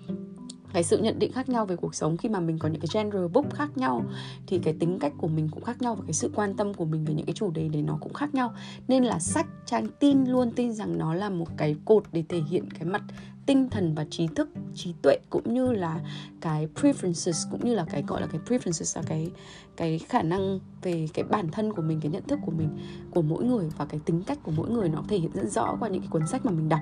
cái 0.73 0.83
sự 0.83 0.97
nhận 0.97 1.19
định 1.19 1.31
khác 1.31 1.49
nhau 1.49 1.65
về 1.65 1.75
cuộc 1.75 1.95
sống 1.95 2.17
khi 2.17 2.29
mà 2.29 2.39
mình 2.39 2.59
có 2.59 2.69
những 2.69 2.81
cái 2.81 3.03
genre 3.03 3.27
book 3.27 3.53
khác 3.53 3.77
nhau, 3.77 4.03
thì 4.47 4.59
cái 4.59 4.73
tính 4.79 4.99
cách 4.99 5.13
của 5.17 5.27
mình 5.27 5.49
cũng 5.51 5.63
khác 5.63 5.81
nhau 5.81 5.95
và 5.95 6.03
cái 6.07 6.13
sự 6.13 6.31
quan 6.35 6.53
tâm 6.53 6.73
của 6.73 6.85
mình 6.85 7.05
về 7.05 7.13
những 7.13 7.25
cái 7.25 7.33
chủ 7.33 7.51
đề 7.51 7.67
đấy 7.67 7.81
nó 7.81 7.97
cũng 8.01 8.13
khác 8.13 8.35
nhau. 8.35 8.53
Nên 8.87 9.03
là 9.03 9.19
sách 9.19 9.47
trang 9.65 9.87
tin 9.99 10.25
luôn 10.25 10.51
tin 10.51 10.73
rằng 10.73 10.97
nó 10.97 11.13
là 11.13 11.29
một 11.29 11.47
cái 11.57 11.75
cột 11.85 12.03
để 12.11 12.23
thể 12.29 12.41
hiện 12.49 12.69
cái 12.71 12.85
mặt 12.85 13.01
tinh 13.45 13.69
thần 13.69 13.95
và 13.95 14.05
trí 14.09 14.27
thức 14.27 14.49
trí 14.75 14.93
tuệ 15.01 15.17
cũng 15.29 15.53
như 15.53 15.71
là 15.71 15.99
cái 16.41 16.67
preferences 16.75 17.51
cũng 17.51 17.65
như 17.65 17.75
là 17.75 17.85
cái 17.91 18.03
gọi 18.07 18.21
là 18.21 18.27
cái 18.27 18.41
preferences 18.47 19.01
là 19.01 19.07
cái 19.07 19.31
cái 19.77 19.99
khả 19.99 20.21
năng 20.21 20.59
về 20.81 21.07
cái 21.13 21.25
bản 21.25 21.51
thân 21.51 21.73
của 21.73 21.81
mình 21.81 21.99
cái 22.01 22.11
nhận 22.11 22.23
thức 22.23 22.39
của 22.45 22.51
mình 22.51 22.69
của 23.11 23.21
mỗi 23.21 23.43
người 23.43 23.69
và 23.77 23.85
cái 23.85 23.99
tính 24.05 24.23
cách 24.23 24.39
của 24.43 24.51
mỗi 24.51 24.69
người 24.69 24.89
nó 24.89 25.03
thể 25.07 25.17
hiện 25.17 25.31
rất 25.33 25.51
rõ 25.51 25.75
qua 25.79 25.89
những 25.89 26.01
cái 26.01 26.09
cuốn 26.11 26.27
sách 26.27 26.45
mà 26.45 26.51
mình 26.51 26.69
đọc. 26.69 26.79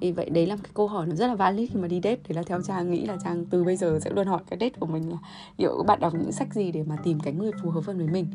Vì 0.00 0.12
vậy 0.12 0.30
đấy 0.30 0.46
là 0.46 0.54
một 0.54 0.60
cái 0.64 0.72
câu 0.74 0.88
hỏi 0.88 1.06
nó 1.06 1.14
rất 1.14 1.26
là 1.26 1.34
valid 1.34 1.70
khi 1.70 1.80
mà 1.80 1.88
đi 1.88 2.00
date 2.04 2.16
đấy 2.28 2.34
là 2.34 2.42
theo 2.42 2.62
trang 2.62 2.90
nghĩ 2.90 3.04
là 3.06 3.16
trang 3.24 3.44
từ 3.46 3.64
bây 3.64 3.76
giờ 3.76 3.98
sẽ 4.02 4.10
luôn 4.10 4.26
hỏi 4.26 4.42
cái 4.50 4.58
date 4.60 4.78
của 4.80 4.86
mình 4.86 5.10
là 5.10 5.18
liệu 5.58 5.76
các 5.78 5.86
bạn 5.86 6.00
đọc 6.00 6.14
những 6.14 6.32
sách 6.32 6.54
gì 6.54 6.72
để 6.72 6.82
mà 6.82 6.96
tìm 7.04 7.20
cái 7.20 7.32
người 7.32 7.50
phù 7.62 7.70
hợp 7.70 7.84
hơn 7.86 7.98
với 7.98 8.06
mình. 8.06 8.26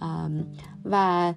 À, 0.00 0.28
và 0.84 1.34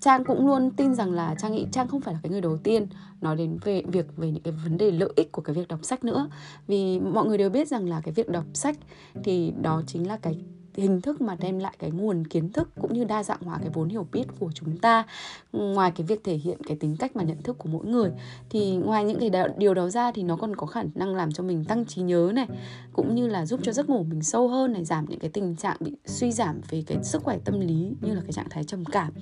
Trang 0.00 0.24
cũng 0.24 0.46
luôn 0.46 0.70
tin 0.70 0.94
rằng 0.94 1.12
là 1.12 1.34
Trang 1.38 1.52
nghĩ 1.52 1.66
Trang 1.72 1.88
không 1.88 2.00
phải 2.00 2.14
là 2.14 2.20
cái 2.22 2.32
người 2.32 2.40
đầu 2.40 2.56
tiên 2.56 2.86
nói 3.20 3.36
đến 3.36 3.58
về 3.64 3.82
việc, 3.86 4.16
về 4.16 4.30
những 4.30 4.42
cái 4.42 4.54
vấn 4.64 4.78
đề 4.78 4.90
lợi 4.90 5.12
ích 5.16 5.32
của 5.32 5.42
cái 5.42 5.54
việc 5.54 5.68
đọc 5.68 5.80
sách 5.82 6.04
nữa. 6.04 6.28
Vì 6.66 7.00
mọi 7.00 7.26
người 7.26 7.38
đều 7.38 7.50
biết 7.50 7.68
rằng 7.68 7.88
là 7.88 8.00
cái 8.00 8.14
việc 8.14 8.28
đọc 8.28 8.44
sách 8.54 8.76
thì 9.24 9.52
đó 9.62 9.82
chính 9.86 10.08
là 10.08 10.16
cái 10.16 10.38
hình 10.80 11.00
thức 11.00 11.20
mà 11.20 11.36
đem 11.40 11.58
lại 11.58 11.76
cái 11.78 11.90
nguồn 11.90 12.26
kiến 12.26 12.52
thức 12.52 12.68
cũng 12.80 12.94
như 12.94 13.04
đa 13.04 13.22
dạng 13.22 13.40
hóa 13.40 13.58
cái 13.60 13.70
vốn 13.74 13.88
hiểu 13.88 14.06
biết 14.12 14.24
của 14.38 14.50
chúng 14.54 14.78
ta, 14.78 15.04
ngoài 15.52 15.92
cái 15.96 16.06
việc 16.06 16.24
thể 16.24 16.34
hiện 16.34 16.58
cái 16.66 16.76
tính 16.76 16.96
cách 16.98 17.16
mà 17.16 17.22
nhận 17.22 17.42
thức 17.42 17.58
của 17.58 17.68
mỗi 17.68 17.86
người. 17.86 18.10
Thì 18.50 18.76
ngoài 18.76 19.04
những 19.04 19.20
cái 19.20 19.30
điều 19.56 19.74
đó 19.74 19.88
ra 19.88 20.12
thì 20.12 20.22
nó 20.22 20.36
còn 20.36 20.56
có 20.56 20.66
khả 20.66 20.82
năng 20.94 21.14
làm 21.14 21.32
cho 21.32 21.42
mình 21.42 21.64
tăng 21.64 21.84
trí 21.86 22.02
nhớ 22.02 22.32
này, 22.34 22.48
cũng 22.92 23.14
như 23.14 23.26
là 23.26 23.46
giúp 23.46 23.60
cho 23.62 23.72
giấc 23.72 23.90
ngủ 23.90 24.02
mình 24.02 24.22
sâu 24.22 24.48
hơn 24.48 24.72
này, 24.72 24.84
giảm 24.84 25.06
những 25.08 25.18
cái 25.18 25.30
tình 25.30 25.56
trạng 25.56 25.76
bị 25.80 25.92
suy 26.06 26.32
giảm 26.32 26.60
về 26.70 26.84
cái 26.86 27.04
sức 27.04 27.22
khỏe 27.22 27.38
tâm 27.44 27.60
lý, 27.60 27.92
như 28.00 28.14
là 28.14 28.20
cái 28.20 28.32
trạng 28.32 28.48
thái 28.50 28.64
trầm 28.64 28.84
cảm, 28.84 29.12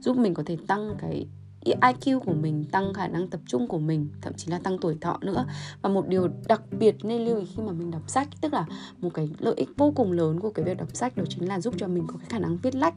giúp 0.00 0.16
mình 0.16 0.34
có 0.34 0.42
thể 0.46 0.56
tăng 0.66 0.94
cái 0.98 1.26
IQ 1.64 2.20
của 2.20 2.32
mình, 2.32 2.64
tăng 2.64 2.94
khả 2.94 3.08
năng 3.08 3.28
tập 3.28 3.40
trung 3.46 3.68
của 3.68 3.78
mình, 3.78 4.08
thậm 4.20 4.32
chí 4.36 4.50
là 4.50 4.58
tăng 4.58 4.78
tuổi 4.78 4.96
thọ 5.00 5.18
nữa. 5.20 5.46
Và 5.82 5.90
một 5.90 6.08
điều 6.08 6.28
đặc 6.48 6.62
biệt 6.78 6.96
nên 7.02 7.24
lưu 7.24 7.38
ý 7.38 7.44
khi 7.44 7.62
mà 7.62 7.72
mình 7.72 7.90
đọc 7.90 8.02
sách, 8.06 8.28
tức 8.40 8.52
là 8.52 8.66
một 9.00 9.14
cái 9.14 9.30
lợi 9.38 9.54
ích 9.56 9.68
vô 9.76 9.92
cùng 9.96 10.12
lớn 10.12 10.40
của 10.40 10.50
cái 10.50 10.64
việc 10.64 10.76
đọc 10.76 10.88
sách 10.92 11.16
đó 11.16 11.24
chính 11.28 11.48
là 11.48 11.60
giúp 11.60 11.74
cho 11.78 11.88
mình 11.88 12.04
có 12.06 12.14
cái 12.18 12.28
khả 12.28 12.38
năng 12.38 12.56
viết 12.56 12.74
lách. 12.74 12.94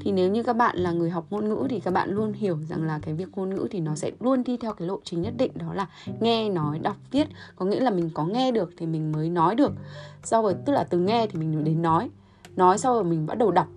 Thì 0.00 0.12
nếu 0.12 0.30
như 0.30 0.42
các 0.42 0.56
bạn 0.56 0.76
là 0.76 0.92
người 0.92 1.10
học 1.10 1.26
ngôn 1.30 1.48
ngữ 1.48 1.66
thì 1.70 1.80
các 1.80 1.90
bạn 1.90 2.10
luôn 2.10 2.32
hiểu 2.32 2.58
rằng 2.68 2.82
là 2.82 2.98
cái 3.02 3.14
việc 3.14 3.28
ngôn 3.36 3.54
ngữ 3.54 3.68
thì 3.70 3.80
nó 3.80 3.94
sẽ 3.94 4.10
luôn 4.20 4.44
đi 4.44 4.56
theo 4.56 4.72
cái 4.72 4.88
lộ 4.88 5.00
trình 5.04 5.22
nhất 5.22 5.34
định, 5.36 5.52
đó 5.54 5.74
là 5.74 5.86
nghe, 6.20 6.48
nói, 6.48 6.78
đọc, 6.78 6.96
viết. 7.10 7.28
Có 7.56 7.66
nghĩa 7.66 7.80
là 7.80 7.90
mình 7.90 8.10
có 8.14 8.24
nghe 8.24 8.52
được 8.52 8.70
thì 8.76 8.86
mình 8.86 9.12
mới 9.12 9.30
nói 9.30 9.54
được. 9.54 9.72
Sau 10.22 10.42
rồi, 10.42 10.54
tức 10.66 10.72
là 10.72 10.84
từ 10.84 10.98
nghe 10.98 11.26
thì 11.26 11.38
mình 11.38 11.64
đến 11.64 11.82
nói. 11.82 12.10
Nói 12.56 12.78
sau 12.78 12.94
rồi 12.94 13.04
mình 13.04 13.26
bắt 13.26 13.38
đầu 13.38 13.50
đọc 13.50 13.68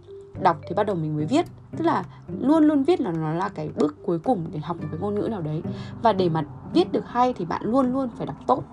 đọc 0.42 0.58
thì 0.68 0.76
bắt 0.76 0.86
đầu 0.86 0.96
mình 0.96 1.16
mới 1.16 1.26
viết. 1.26 1.46
Tức 1.78 1.86
là 1.86 2.04
luôn 2.40 2.64
luôn 2.64 2.84
viết 2.84 3.02
là 3.02 3.12
nó 3.12 3.34
là 3.34 3.50
cái 3.50 3.70
bước 3.76 3.96
cuối 4.06 4.20
cùng 4.20 4.46
để 4.54 4.60
học 4.60 4.78
một 4.82 4.88
cái 4.92 5.00
ngôn 5.00 5.16
ngữ 5.16 5.28
nào 5.32 5.42
đấy. 5.42 5.62
Và 6.02 6.14
để 6.14 6.30
mà 6.30 6.44
viết 6.74 6.92
được 6.92 7.04
hay 7.08 7.34
thì 7.34 7.46
bạn 7.46 7.62
luôn 7.66 7.94
luôn 7.94 8.10
phải 8.18 8.26
đọc 8.26 8.38
tốt 8.48 8.64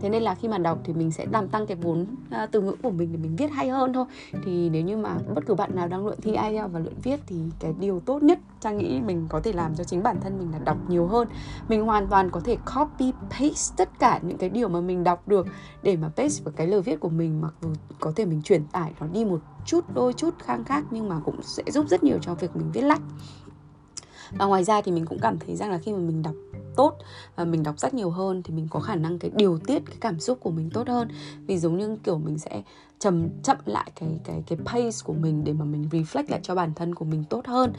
thế 0.00 0.08
nên 0.08 0.22
là 0.22 0.34
khi 0.34 0.48
mà 0.48 0.58
đọc 0.58 0.78
thì 0.84 0.92
mình 0.92 1.10
sẽ 1.10 1.26
làm 1.32 1.48
tăng 1.48 1.66
cái 1.66 1.76
vốn 1.76 2.02
uh, 2.02 2.50
từ 2.50 2.60
ngữ 2.60 2.74
của 2.82 2.90
mình 2.90 3.12
để 3.12 3.18
mình 3.18 3.36
viết 3.36 3.50
hay 3.50 3.68
hơn 3.68 3.92
thôi. 3.92 4.04
Thì 4.44 4.70
nếu 4.70 4.82
như 4.82 4.96
mà 4.96 5.16
bất 5.34 5.46
cứ 5.46 5.54
bạn 5.54 5.76
nào 5.76 5.88
đang 5.88 6.06
luyện 6.06 6.20
thi 6.20 6.32
IELTS 6.32 6.72
và 6.72 6.80
luyện 6.80 6.94
viết 7.02 7.20
thì 7.26 7.36
cái 7.58 7.74
điều 7.80 8.00
tốt 8.00 8.22
nhất 8.22 8.38
trang 8.60 8.78
nghĩ 8.78 9.00
mình 9.00 9.26
có 9.28 9.40
thể 9.40 9.52
làm 9.52 9.74
cho 9.74 9.84
chính 9.84 10.02
bản 10.02 10.16
thân 10.20 10.38
mình 10.38 10.52
là 10.52 10.58
đọc 10.58 10.76
nhiều 10.88 11.06
hơn. 11.06 11.28
Mình 11.68 11.82
hoàn 11.82 12.06
toàn 12.06 12.30
có 12.30 12.40
thể 12.40 12.56
copy 12.74 13.12
paste 13.30 13.74
tất 13.76 13.98
cả 13.98 14.20
những 14.22 14.38
cái 14.38 14.48
điều 14.48 14.68
mà 14.68 14.80
mình 14.80 15.04
đọc 15.04 15.28
được 15.28 15.46
để 15.82 15.96
mà 15.96 16.08
paste 16.16 16.44
vào 16.44 16.52
cái 16.56 16.66
lời 16.66 16.82
viết 16.82 17.00
của 17.00 17.08
mình. 17.08 17.40
Mặc 17.40 17.54
dù 17.62 17.68
có 18.00 18.12
thể 18.16 18.24
mình 18.24 18.42
chuyển 18.42 18.64
tải 18.72 18.92
nó 19.00 19.06
đi 19.06 19.24
một 19.24 19.40
chút 19.66 19.84
đôi 19.94 20.12
chút 20.12 20.34
khang 20.38 20.64
khác 20.64 20.84
nhưng 20.90 21.08
mà 21.08 21.20
cũng 21.24 21.42
sẽ 21.42 21.62
giúp 21.66 21.88
rất 21.88 22.04
nhiều 22.04 22.18
cho 22.22 22.34
việc 22.34 22.56
mình 22.56 22.70
viết 22.72 22.82
lách 22.82 23.00
và 24.30 24.44
ngoài 24.44 24.64
ra 24.64 24.80
thì 24.80 24.92
mình 24.92 25.06
cũng 25.06 25.18
cảm 25.18 25.38
thấy 25.38 25.56
rằng 25.56 25.70
là 25.70 25.78
khi 25.78 25.92
mà 25.92 25.98
mình 25.98 26.22
đọc 26.22 26.34
tốt 26.76 26.92
và 27.36 27.44
mình 27.44 27.62
đọc 27.62 27.78
sách 27.78 27.94
nhiều 27.94 28.10
hơn 28.10 28.42
thì 28.42 28.54
mình 28.54 28.68
có 28.70 28.80
khả 28.80 28.94
năng 28.94 29.18
cái 29.18 29.30
điều 29.34 29.58
tiết 29.58 29.82
cái 29.86 29.96
cảm 30.00 30.20
xúc 30.20 30.38
của 30.40 30.50
mình 30.50 30.70
tốt 30.70 30.88
hơn. 30.88 31.08
Vì 31.46 31.58
giống 31.58 31.78
như 31.78 31.96
kiểu 32.04 32.18
mình 32.18 32.38
sẽ 32.38 32.62
chậm 32.98 33.28
chậm 33.42 33.56
lại 33.64 33.90
cái 34.00 34.08
cái 34.24 34.42
cái 34.46 34.58
pace 34.64 34.98
của 35.04 35.12
mình 35.12 35.44
để 35.44 35.52
mà 35.52 35.64
mình 35.64 35.88
reflect 35.90 36.24
lại 36.28 36.40
cho 36.42 36.54
bản 36.54 36.72
thân 36.74 36.94
của 36.94 37.04
mình 37.04 37.24
tốt 37.30 37.46
hơn 37.46 37.72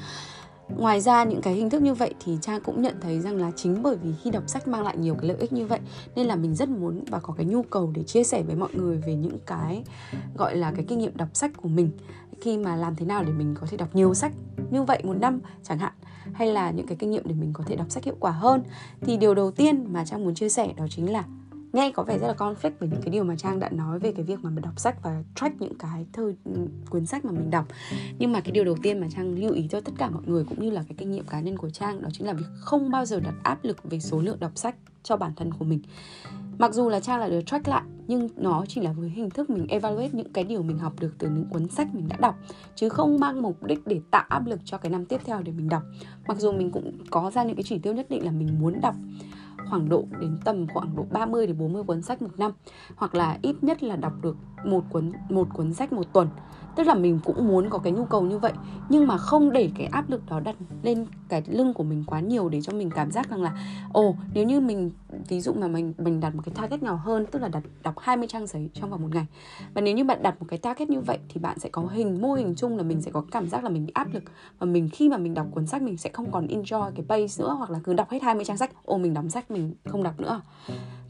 ngoài 0.70 1.02
ra, 1.02 1.24
những 1.24 1.42
cái 1.42 1.54
hình 1.54 1.70
thức 1.70 1.82
như 1.82 1.94
vậy 1.94 2.14
thì 2.20 2.38
trang 2.42 2.62
cũng 2.62 2.82
nhận 2.82 2.96
thấy 3.02 3.20
rằng 3.20 3.36
là 3.36 3.52
chính 3.56 3.84
bởi 3.84 3.96
vì 3.96 4.14
khi 4.24 4.32
đọc 4.32 4.44
sách 4.48 4.68
mang 4.68 4.84
lại 4.84 4.98
nhiều 4.98 5.16
cái 5.16 5.28
lợi 5.28 5.38
ích 5.38 5.54
như 5.54 5.66
vậy, 5.66 5.80
nên 6.16 6.28
là 6.28 6.36
mình 6.36 6.56
rất 6.56 6.70
muốn 6.70 7.04
và 7.10 7.20
có 7.20 7.34
cái 7.34 7.46
nhu 7.46 7.64
cầu 7.64 7.92
để 7.96 8.04
chia 8.04 8.24
sẻ 8.24 8.44
với 8.44 8.56
mọi 8.56 8.70
người 8.74 8.98
về 8.98 9.16
những 9.16 9.38
cái, 9.46 9.84
gọi 10.36 10.56
là, 10.56 10.72
cái 10.76 10.86
kinh 10.88 11.00
nghiệm 11.00 11.18
đọc 11.18 11.30
sách 11.34 11.52
của 11.62 11.70
mình. 11.70 11.92
Khi 12.42 12.58
mà 12.58 12.76
làm 12.76 12.96
thế 12.96 13.06
nào 13.06 13.24
để 13.24 13.32
mình 13.32 13.56
có 13.62 13.68
thể 13.70 13.78
đọc 13.78 13.96
nhiều 13.96 14.14
sách 14.14 14.34
như 14.72 14.84
vậy 14.84 15.02
một 15.04 15.14
năm 15.14 15.40
chẳng 15.64 15.80
hạn, 15.80 15.94
hay 16.34 16.54
là 16.54 16.72
những 16.72 16.88
cái 16.88 16.96
kinh 17.00 17.12
nghiệm 17.12 17.24
để 17.26 17.36
mình 17.36 17.54
có 17.54 17.64
thể 17.68 17.76
đọc 17.76 17.92
sách 17.92 18.04
hiệu 18.04 18.16
quả 18.20 18.32
hơn. 18.32 18.64
Thì 19.02 19.18
điều 19.18 19.34
đầu 19.34 19.52
tiên 19.52 19.86
mà 19.94 20.06
trang 20.06 20.26
muốn 20.26 20.36
chia 20.36 20.50
sẻ 20.50 20.74
đó 20.78 20.86
chính 20.90 21.12
là 21.12 21.24
nghe 21.74 21.92
có 21.92 22.04
vẻ 22.04 22.20
rất 22.20 22.28
là 22.28 22.34
conflict 22.34 22.72
với 22.80 22.90
những 22.90 23.02
cái 23.02 23.10
điều 23.10 23.24
mà 23.24 23.36
trang 23.36 23.60
đã 23.60 23.70
nói 23.70 24.00
về 24.00 24.12
cái 24.12 24.26
việc 24.26 24.40
mà 24.44 24.50
mình 24.50 24.62
đọc 24.62 24.80
sách 24.80 25.04
và 25.04 25.24
track 25.36 25.62
những 25.62 25.78
cái 25.78 26.06
thư 26.14 26.34
cuốn 26.90 27.06
sách 27.06 27.26
mà 27.26 27.32
mình 27.32 27.50
đọc. 27.50 27.66
Nhưng 28.20 28.32
mà 28.32 28.40
cái 28.40 28.52
điều 28.52 28.64
đầu 28.64 28.76
tiên 28.84 29.00
mà 29.00 29.08
trang 29.16 29.40
lưu 29.40 29.52
ý 29.52 29.68
cho 29.70 29.82
tất 29.82 29.92
cả 29.98 30.10
mọi 30.10 30.24
người 30.26 30.44
cũng 30.44 30.62
như 30.62 30.70
là 30.70 30.84
cái 30.88 30.96
kinh 30.98 31.12
nghiệm 31.12 31.26
cá 31.26 31.40
nhân 31.40 31.58
của 31.58 31.70
trang 31.70 32.02
đó 32.02 32.10
chính 32.14 32.28
là 32.28 32.34
việc 32.34 32.46
không 32.60 32.92
bao 32.92 33.06
giờ 33.06 33.20
đặt 33.20 33.36
áp 33.44 33.64
lực 33.64 33.84
về 33.84 34.00
số 34.00 34.22
lượng 34.22 34.40
đọc 34.40 34.52
sách 34.56 34.76
cho 35.04 35.18
bản 35.18 35.32
thân 35.36 35.54
của 35.54 35.66
mình. 35.66 35.82
Mặc 36.58 36.74
dù 36.74 36.90
là 36.90 37.00
trang 37.00 37.20
là 37.20 37.30
được 37.30 37.42
track 37.42 37.68
lại, 37.68 37.84
nhưng 38.08 38.30
nó 38.36 38.66
chỉ 38.68 38.82
là 38.82 38.92
với 38.92 39.10
hình 39.10 39.30
thức 39.30 39.50
mình 39.50 39.68
evaluate 39.68 40.10
những 40.14 40.34
cái 40.34 40.44
điều 40.44 40.64
mình 40.64 40.78
học 40.78 40.94
được 41.00 41.16
từ 41.18 41.30
những 41.30 41.46
cuốn 41.46 41.68
sách 41.70 41.96
mình 41.96 42.08
đã 42.08 42.18
đọc, 42.20 42.36
chứ 42.76 42.90
không 42.90 43.20
mang 43.20 43.42
mục 43.42 43.64
đích 43.64 43.88
để 43.88 44.02
tạo 44.12 44.26
áp 44.30 44.48
lực 44.48 44.60
cho 44.66 44.78
cái 44.78 44.90
năm 44.90 45.06
tiếp 45.06 45.22
theo 45.26 45.42
để 45.42 45.52
mình 45.52 45.70
đọc. 45.70 45.84
Mặc 46.28 46.38
dù 46.38 46.52
mình 46.52 46.72
cũng 46.72 46.98
có 47.10 47.32
ra 47.32 47.44
những 47.44 47.56
cái 47.56 47.64
chỉ 47.64 47.80
tiêu 47.80 47.94
nhất 47.94 48.10
định 48.10 48.26
là 48.26 48.32
mình 48.32 48.60
muốn 48.60 48.82
đọc 48.82 48.96
khoảng 49.70 49.90
độ 49.90 50.04
đến 50.20 50.38
tầm 50.46 50.68
khoảng 50.74 50.96
độ 50.96 51.06
30 51.12 51.48
đến 51.48 51.58
40 51.58 51.84
cuốn 51.84 52.02
sách 52.02 52.22
một 52.22 52.40
năm, 52.40 52.52
hoặc 52.96 53.16
là 53.16 53.38
ít 53.42 53.56
nhất 53.62 53.84
là 53.84 53.96
đọc 53.96 54.14
được 54.22 54.38
một 54.66 54.84
cuốn 54.90 55.12
một 55.30 55.48
cuốn 55.54 55.74
sách 55.74 55.94
một 55.94 56.14
tuần. 56.14 56.28
Tức 56.76 56.88
là 56.88 56.96
mình 56.96 57.20
cũng 57.26 57.48
muốn 57.48 57.70
có 57.70 57.78
cái 57.78 57.94
nhu 57.94 58.06
cầu 58.06 58.22
như 58.22 58.38
vậy, 58.38 58.54
nhưng 58.90 59.08
mà 59.08 59.18
không 59.18 59.52
để 59.52 59.70
cái 59.76 59.88
áp 59.88 60.10
lực 60.10 60.22
đó 60.30 60.40
đặt 60.40 60.56
lên 60.84 61.06
cái 61.30 61.44
lưng 61.48 61.74
của 61.74 61.84
mình 61.84 62.04
quá 62.08 62.20
nhiều 62.20 62.50
để 62.50 62.62
cho 62.62 62.74
mình 62.74 62.90
cảm 62.90 63.12
giác 63.12 63.30
rằng 63.30 63.42
là, 63.42 63.58
ồ, 63.94 64.16
nếu 64.34 64.44
như 64.44 64.60
mình, 64.60 64.92
ví 65.28 65.42
dụ 65.42 65.54
mà 65.54 65.68
mình 65.68 65.94
mình 65.98 66.20
đặt 66.20 66.36
một 66.36 66.42
cái 66.46 66.56
target 66.56 66.84
nhỏ 66.84 66.96
hơn, 66.96 67.26
tức 67.32 67.42
là 67.42 67.48
đặt, 67.48 67.64
đọc 67.84 68.00
20 68.00 68.28
trang 68.28 68.48
giấy 68.48 68.70
trong 68.74 68.90
vòng 68.90 69.02
một 69.02 69.10
ngày. 69.14 69.26
Và 69.74 69.82
nếu 69.82 69.96
như 69.96 70.04
bạn 70.04 70.24
đặt 70.24 70.36
một 70.40 70.46
cái 70.50 70.60
target 70.60 70.90
như 70.90 71.00
vậy 71.02 71.18
thì 71.30 71.42
bạn 71.42 71.60
sẽ 71.60 71.70
có 71.70 71.82
hình, 71.82 72.22
mô 72.22 72.34
hình 72.34 72.54
chung 72.58 72.78
là 72.78 72.84
mình 72.84 73.02
sẽ 73.02 73.12
có 73.12 73.24
cảm 73.32 73.50
giác 73.50 73.64
là 73.64 73.70
mình 73.70 73.86
bị 73.86 73.92
áp 73.96 74.14
lực. 74.14 74.24
Và 74.60 74.66
mình 74.66 74.90
khi 74.90 75.10
mà 75.10 75.18
mình 75.18 75.34
đọc 75.34 75.48
cuốn 75.52 75.68
sách 75.68 75.82
mình 75.82 75.98
sẽ 75.98 76.10
không 76.10 76.32
còn 76.32 76.48
enjoy 76.48 76.92
cái 76.92 77.06
pace 77.10 77.44
nữa, 77.44 77.56
hoặc 77.58 77.70
là 77.70 77.80
cứ 77.84 77.94
đọc 77.94 78.10
hết 78.10 78.24
20 78.24 78.46
trang 78.46 78.58
sách, 78.58 78.72
ồ, 78.86 78.98
mình 78.98 79.14
đóng 79.14 79.30
sách 79.30 79.52
mình 79.52 79.57
không 79.86 80.04
đọc 80.04 80.20
nữa. 80.20 80.42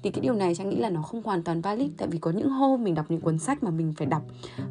Thì 0.03 0.11
cái 0.11 0.21
điều 0.21 0.33
này 0.33 0.55
trang 0.55 0.69
nghĩ 0.69 0.75
là 0.75 0.89
nó 0.89 1.01
không 1.01 1.23
hoàn 1.23 1.43
toàn 1.43 1.61
valid, 1.61 1.91
tại 1.97 2.07
vì 2.07 2.17
có 2.17 2.31
những 2.31 2.49
hôm 2.49 2.83
mình 2.83 2.95
đọc 2.95 3.05
những 3.09 3.21
cuốn 3.21 3.39
sách 3.39 3.63
mà 3.63 3.71
mình 3.71 3.93
phải 3.97 4.07
đọc, 4.07 4.21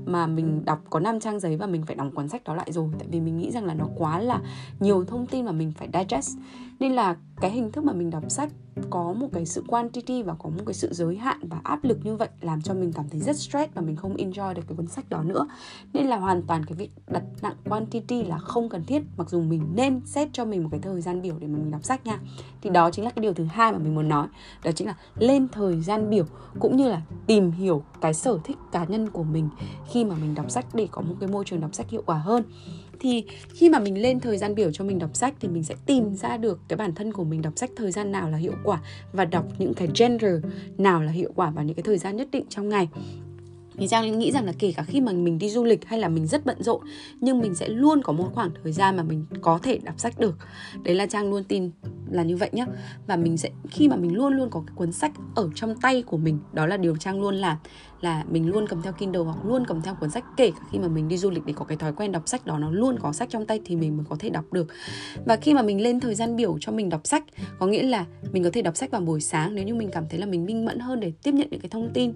mà 0.07 0.27
mình 0.27 0.65
đọc 0.65 0.81
có 0.91 1.01
5 1.01 1.21
trang 1.21 1.41
giấy 1.41 1.57
và 1.57 1.67
mình 1.67 1.83
phải 1.87 1.97
đóng 1.97 2.11
cuốn 2.11 2.29
sách 2.29 2.45
đó 2.45 2.55
lại 2.55 2.73
rồi. 2.73 2.89
Tại 2.99 3.09
vì 3.11 3.21
mình 3.21 3.39
nghĩ 3.39 3.51
rằng 3.51 3.65
là 3.65 3.75
nó 3.75 3.89
quá 3.97 4.19
là 4.19 4.41
nhiều 4.81 5.05
thông 5.05 5.27
tin 5.27 5.45
mà 5.45 5.53
mình 5.53 5.73
phải 5.73 5.89
digest. 5.93 6.39
Nên 6.81 6.93
là 6.93 7.17
cái 7.41 7.51
hình 7.51 7.73
thức 7.73 7.85
mà 7.85 7.93
mình 7.93 8.11
đọc 8.11 8.25
sách 8.29 8.51
có 8.91 9.13
một 9.13 9.29
cái 9.33 9.47
sự 9.47 9.65
quantity 9.67 10.23
và 10.23 10.35
có 10.35 10.51
một 10.51 10.63
cái 10.67 10.75
sự 10.75 10.89
giới 10.93 11.17
hạn 11.17 11.39
và 11.43 11.61
áp 11.63 11.85
lực 11.85 11.99
như 12.05 12.17
vậy 12.17 12.29
làm 12.41 12.63
cho 12.63 12.75
mình 12.75 12.93
cảm 12.93 13.09
thấy 13.09 13.21
rất 13.21 13.37
stress 13.37 13.75
và 13.75 13.83
mình 13.83 13.97
không 13.97 14.17
enjoy 14.17 14.55
được 14.55 14.63
cái 14.69 14.77
cuốn 14.77 14.87
sách 14.87 15.09
đó 15.11 15.23
nữa. 15.23 15.47
Nên 15.93 16.07
là 16.07 16.17
hoàn 16.17 16.43
toàn 16.43 16.65
cái 16.65 16.75
việc 16.75 16.91
đặt 17.07 17.23
nặng 17.43 17.55
quantity 17.69 18.23
là 18.23 18.39
không 18.39 18.69
cần 18.69 18.85
thiết, 18.85 19.03
mặc 19.17 19.31
dù 19.31 19.43
mình 19.43 19.63
nên 19.75 20.01
set 20.07 20.29
cho 20.33 20.45
mình 20.45 20.63
một 20.63 20.69
cái 20.73 20.81
thời 20.81 21.01
gian 21.01 21.23
biểu 21.23 21.39
để 21.39 21.47
mà 21.47 21.59
mình 21.59 21.71
đọc 21.71 21.85
sách 21.85 22.07
nha. 22.07 22.19
Thì 22.63 22.71
đó 22.71 22.91
chính 22.91 23.05
là 23.05 23.11
cái 23.11 23.23
điều 23.23 23.35
thứ 23.35 23.45
hai 23.45 23.73
mà 23.73 23.79
mình 23.79 23.95
muốn 23.95 24.09
nói. 24.09 24.27
Đó 24.65 24.73
chính 24.73 24.87
là 24.87 24.97
lên 25.19 25.49
thời 25.49 25.81
gian 25.81 26.11
biểu 26.11 26.25
cũng 26.59 26.77
như 26.77 26.89
là 26.89 27.03
tìm 27.27 27.51
hiểu 27.51 27.83
cái 28.01 28.15
sở 28.15 28.39
thích 28.45 28.57
cá 28.73 28.85
nhân 28.85 29.11
của 29.11 29.25
mình 29.25 29.49
khi 29.91 30.05
mà 30.05 30.15
mình 30.21 30.35
đọc 30.35 30.51
sách 30.51 30.67
để 30.75 30.89
có 30.91 31.03
một 31.03 31.15
cái 31.21 31.29
môi 31.29 31.45
trường 31.45 31.61
đọc 31.61 31.75
sách 31.75 31.91
hiệu 31.91 32.03
quả 32.07 32.19
hơn 32.19 32.43
thì 33.01 33.25
khi 33.55 33.69
mà 33.69 33.79
mình 33.79 34.03
lên 34.03 34.21
thời 34.21 34.39
gian 34.39 34.55
biểu 34.55 34.73
cho 34.73 34.85
mình 34.85 34.99
đọc 34.99 35.17
sách 35.17 35.35
thì 35.41 35.49
mình 35.49 35.63
sẽ 35.63 35.75
tìm 35.87 36.15
ra 36.15 36.37
được 36.37 36.61
cái 36.69 36.77
bản 36.77 36.95
thân 36.95 37.13
của 37.13 37.25
mình 37.25 37.43
đọc 37.43 37.53
sách 37.57 37.71
thời 37.77 37.93
gian 37.93 38.13
nào 38.13 38.31
là 38.31 38.39
hiệu 38.39 38.55
quả 38.65 38.81
và 39.13 39.25
đọc 39.25 39.47
những 39.59 39.75
cái 39.75 39.89
genre 39.99 40.49
nào 40.79 41.03
là 41.03 41.13
hiệu 41.13 41.33
quả 41.35 41.51
vào 41.51 41.65
những 41.65 41.77
cái 41.77 41.83
thời 41.83 41.99
gian 41.99 42.17
nhất 42.17 42.29
định 42.33 42.45
trong 42.49 42.69
ngày 42.69 42.89
thì 43.79 43.87
Giang 43.87 44.19
nghĩ 44.19 44.33
rằng 44.33 44.45
là 44.45 44.53
kể 44.59 44.73
cả 44.77 44.83
khi 44.83 45.01
mà 45.01 45.13
mình 45.13 45.39
đi 45.39 45.51
du 45.51 45.65
lịch 45.65 45.85
hay 45.85 45.99
là 45.99 46.09
mình 46.09 46.27
rất 46.27 46.47
bận 46.47 46.63
rộn, 46.63 46.81
nhưng 47.21 47.41
mình 47.41 47.55
sẽ 47.55 47.69
luôn 47.69 48.03
có 48.03 48.13
một 48.13 48.31
khoảng 48.35 48.51
thời 48.63 48.73
gian 48.73 48.97
mà 48.97 49.03
mình 49.03 49.27
có 49.41 49.59
thể 49.63 49.79
đọc 49.79 50.01
sách 50.01 50.19
được. 50.19 50.39
Đấy 50.83 50.95
là 50.95 51.07
Trang 51.07 51.31
luôn 51.31 51.45
tin 51.45 51.71
là 52.11 52.23
như 52.23 52.37
vậy 52.37 52.51
nhá. 52.53 52.67
Và 53.07 53.17
mình 53.17 53.37
sẽ, 53.37 53.51
khi 53.71 53.89
mà 53.89 53.97
mình 53.97 54.15
luôn 54.15 54.33
luôn 54.33 54.51
có 54.51 54.63
cái 54.67 54.75
cuốn 54.75 54.93
sách 54.93 55.13
ở 55.35 55.51
trong 55.55 55.75
tay 55.81 56.03
của 56.03 56.17
mình, 56.17 56.39
đó 56.53 56.67
là 56.67 56.77
điều 56.77 56.97
Trang 56.97 57.21
luôn 57.21 57.35
làm, 57.35 57.57
là 58.01 58.25
mình 58.31 58.51
luôn 58.51 58.67
cầm 58.69 58.83
theo 58.83 58.93
Kindle 58.93 59.23
hoặc 59.23 59.45
luôn 59.45 59.65
cầm 59.67 59.83
theo 59.83 59.95
cuốn 59.95 60.11
sách. 60.11 60.25
Kể 60.37 60.51
cả 60.51 60.67
khi 60.73 60.79
mà 60.79 60.89
mình 60.89 61.09
đi 61.09 61.17
du 61.17 61.31
lịch 61.31 61.47
để 61.47 61.53
có 61.57 61.65
cái 61.65 61.77
thói 61.77 61.93
quen 61.93 62.13
đọc 62.13 62.23
sách 62.29 62.47
đó, 62.47 62.59
nó 62.59 62.71
luôn 62.71 62.99
có 62.99 63.13
sách 63.13 63.31
trong 63.31 63.47
tay 63.47 63.61
thì 63.65 63.77
mình 63.77 63.97
mới 63.97 64.07
có 64.09 64.17
thể 64.19 64.31
đọc 64.31 64.53
được. 64.53 64.67
Và 65.25 65.37
khi 65.37 65.55
mà 65.55 65.63
mình 65.63 65.81
lên 65.81 66.01
thời 66.01 66.15
gian 66.15 66.37
biểu 66.37 66.57
cho 66.61 66.73
mình 66.73 66.89
đọc 66.89 67.01
sách, 67.05 67.25
có 67.59 67.67
nghĩa 67.67 67.83
là 67.83 68.07
mình 68.33 68.45
có 68.45 68.51
thể 68.53 68.63
đọc 68.63 68.77
sách 68.77 68.91
vào 68.91 69.01
buổi 69.01 69.21
sáng. 69.21 69.55
Nếu 69.55 69.65
như 69.65 69.75
mình 69.75 69.91
cảm 69.93 70.05
thấy 70.11 70.21
là 70.21 70.27
mình 70.27 70.45
minh 70.45 70.65
mẫn 70.65 70.79
hơn 70.79 71.01
để 71.01 71.13
tiếp 71.23 71.35
nhận 71.35 71.49
những 71.51 71.61
cái 71.61 71.71
thông 71.71 71.91
tin 71.95 72.13